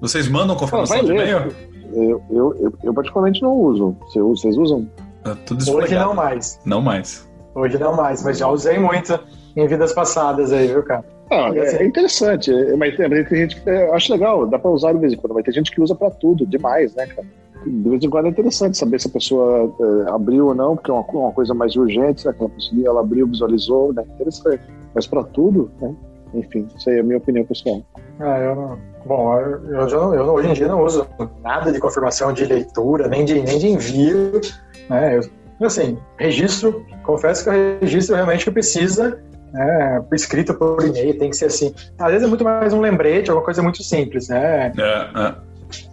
Vocês 0.00 0.28
mandam 0.28 0.54
confirmação 0.54 1.00
ah, 1.00 1.02
de 1.02 1.10
e-mail? 1.10 1.52
Eu, 1.92 2.22
eu, 2.30 2.56
eu, 2.60 2.72
eu, 2.84 2.94
particularmente 2.94 3.42
não 3.42 3.56
uso. 3.56 3.96
Vocês 4.14 4.56
usam? 4.56 4.86
É 5.24 5.34
tudo 5.46 5.68
Hoje 5.68 5.96
não 5.96 6.14
mais. 6.14 6.60
Não 6.64 6.80
mais. 6.80 7.31
Hoje 7.54 7.78
não 7.78 7.94
mais, 7.94 8.22
mas 8.22 8.38
já 8.38 8.48
usei 8.48 8.78
muito 8.78 9.18
em 9.56 9.66
vidas 9.66 9.92
passadas 9.92 10.52
aí, 10.52 10.68
viu, 10.68 10.82
cara? 10.82 11.04
Ah, 11.30 11.50
é, 11.54 11.60
assim, 11.60 11.76
é, 11.76 11.84
interessante, 11.84 12.52
é, 12.52 12.76
mas 12.76 12.96
tem, 12.96 13.08
tem 13.08 13.38
gente 13.38 13.60
que 13.60 13.70
é, 13.70 13.90
acho 13.94 14.12
legal, 14.12 14.46
dá 14.46 14.58
para 14.58 14.70
usar 14.70 14.92
de 14.92 14.98
vez 14.98 15.12
em 15.12 15.16
quando, 15.16 15.34
mas 15.34 15.44
tem 15.44 15.54
gente 15.54 15.70
que 15.70 15.80
usa 15.80 15.94
para 15.94 16.10
tudo, 16.10 16.46
demais, 16.46 16.94
né, 16.94 17.06
cara? 17.06 17.26
De 17.64 17.88
vez 17.88 18.02
em 18.02 18.10
quando 18.10 18.26
é 18.26 18.28
interessante 18.28 18.76
saber 18.76 19.00
se 19.00 19.08
a 19.08 19.10
pessoa 19.10 19.72
é, 19.80 20.10
abriu 20.10 20.48
ou 20.48 20.54
não, 20.54 20.74
porque 20.76 20.90
é 20.90 20.94
uma, 20.94 21.04
uma 21.04 21.32
coisa 21.32 21.54
mais 21.54 21.76
urgente, 21.76 22.26
né, 22.26 22.32
que 22.32 22.42
ela 22.42 22.50
conseguiu, 22.50 22.86
ela 22.86 23.00
abriu, 23.00 23.26
visualizou, 23.26 23.92
né? 23.92 24.02
Interessante. 24.14 24.62
Mas 24.94 25.06
para 25.06 25.22
tudo, 25.24 25.70
né? 25.80 25.94
Enfim, 26.34 26.66
isso 26.76 26.88
aí 26.88 26.96
é 26.96 27.00
a 27.00 27.02
minha 27.02 27.18
opinião 27.18 27.44
pessoal. 27.44 27.82
Ah, 28.18 28.38
eu 28.38 28.54
não. 28.56 28.78
Bom, 29.04 29.38
eu, 29.38 29.88
já, 29.88 29.96
eu 29.96 30.24
hoje 30.32 30.48
em 30.48 30.52
dia 30.54 30.68
não 30.68 30.84
uso 30.84 31.06
nada 31.42 31.72
de 31.72 31.78
confirmação 31.78 32.32
de 32.32 32.44
leitura, 32.44 33.08
nem 33.08 33.24
de, 33.24 33.40
nem 33.42 33.58
de 33.58 33.68
envio. 33.68 34.40
Né? 34.88 35.18
Eu, 35.18 35.22
assim, 35.66 35.98
registro, 36.18 36.84
confesso 37.04 37.44
que 37.44 37.50
eu 37.50 37.78
registro 37.80 38.14
realmente 38.14 38.50
precisa 38.50 39.18
né, 39.52 40.02
escrito 40.12 40.54
por 40.54 40.84
e-mail, 40.84 41.18
tem 41.18 41.30
que 41.30 41.36
ser 41.36 41.46
assim. 41.46 41.74
Às 41.98 42.10
vezes 42.10 42.26
é 42.26 42.28
muito 42.28 42.44
mais 42.44 42.72
um 42.72 42.80
lembrete, 42.80 43.30
alguma 43.30 43.44
coisa 43.44 43.62
muito 43.62 43.82
simples, 43.82 44.28
né? 44.28 44.72
É, 44.78 45.28
é. 45.28 45.34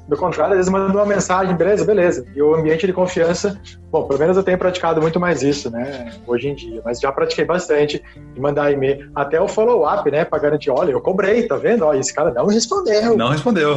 Do 0.08 0.18
contrário, 0.18 0.54
às 0.54 0.58
vezes 0.58 0.72
manda 0.72 0.92
uma 0.92 1.06
mensagem, 1.06 1.56
beleza, 1.56 1.86
beleza. 1.86 2.26
E 2.36 2.42
o 2.42 2.56
ambiente 2.56 2.88
de 2.88 2.92
confiança, 2.92 3.62
bom, 3.92 4.08
pelo 4.08 4.20
menos 4.20 4.36
eu 4.36 4.44
tenho 4.44 4.58
praticado 4.58 5.00
muito 5.00 5.20
mais 5.20 5.44
isso, 5.44 5.70
né, 5.70 6.12
hoje 6.26 6.50
em 6.50 6.56
dia. 6.56 6.82
Mas 6.84 7.00
já 7.00 7.12
pratiquei 7.12 7.46
bastante 7.46 8.04
de 8.34 8.42
mandar 8.42 8.72
e-mail, 8.72 9.10
até 9.14 9.40
o 9.40 9.48
follow-up, 9.48 10.10
né, 10.10 10.26
para 10.26 10.40
garantir, 10.40 10.72
olha, 10.72 10.92
eu 10.92 11.00
cobrei, 11.00 11.48
tá 11.48 11.56
vendo? 11.58 11.86
Ó, 11.86 11.94
esse 11.94 12.14
cara 12.14 12.32
não 12.32 12.48
respondeu. 12.48 13.16
Não 13.16 13.30
respondeu. 13.30 13.76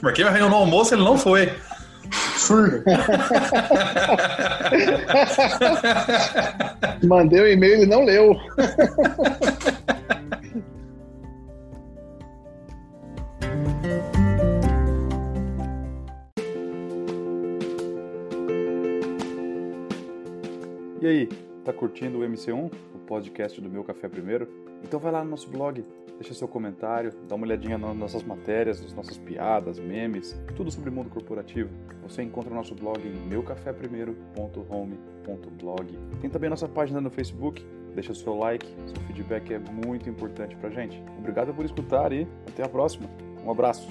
Marquei 0.00 0.24
minha 0.24 0.36
reunião 0.36 0.50
no 0.50 0.56
almoço, 0.56 0.94
ele 0.94 1.02
não 1.02 1.18
foi. 1.18 1.52
Surdo. 2.36 2.82
Mandei 7.06 7.40
o 7.40 7.44
um 7.44 7.48
e-mail, 7.48 7.74
ele 7.74 7.86
não 7.86 8.04
leu. 8.04 8.36
E 21.00 21.06
aí, 21.06 21.28
tá 21.64 21.72
curtindo 21.72 22.18
o 22.18 22.22
MC1, 22.22 22.70
o 22.94 22.98
podcast 23.06 23.58
do 23.60 23.70
Meu 23.70 23.84
Café 23.84 24.08
Primeiro? 24.08 24.48
Então 24.82 24.98
vai 24.98 25.12
lá 25.12 25.22
no 25.22 25.30
nosso 25.30 25.48
blog, 25.48 25.84
deixa 26.18 26.34
seu 26.34 26.48
comentário, 26.48 27.12
dá 27.28 27.36
uma 27.36 27.46
olhadinha 27.46 27.78
nas 27.78 27.96
nossas 27.96 28.22
matérias, 28.22 28.82
nas 28.82 28.92
nossas 28.92 29.16
piadas, 29.16 29.78
memes, 29.78 30.38
tudo 30.56 30.70
sobre 30.70 30.90
mundo 30.90 31.08
corporativo. 31.08 31.70
Você 32.02 32.22
encontra 32.22 32.50
o 32.50 32.54
nosso 32.54 32.74
blog 32.74 33.00
em 33.06 33.14
meucaféprimeiro.home.blog. 33.28 35.98
Tem 36.20 36.28
também 36.28 36.48
a 36.48 36.50
nossa 36.50 36.68
página 36.68 37.00
no 37.00 37.10
Facebook, 37.10 37.64
deixa 37.94 38.12
seu 38.14 38.36
like, 38.36 38.66
seu 38.86 39.00
feedback 39.06 39.54
é 39.54 39.58
muito 39.58 40.08
importante 40.08 40.56
pra 40.56 40.70
gente. 40.70 41.02
Obrigado 41.18 41.52
por 41.54 41.64
escutar 41.64 42.12
e 42.12 42.26
até 42.48 42.64
a 42.64 42.68
próxima. 42.68 43.08
Um 43.44 43.50
abraço. 43.50 43.88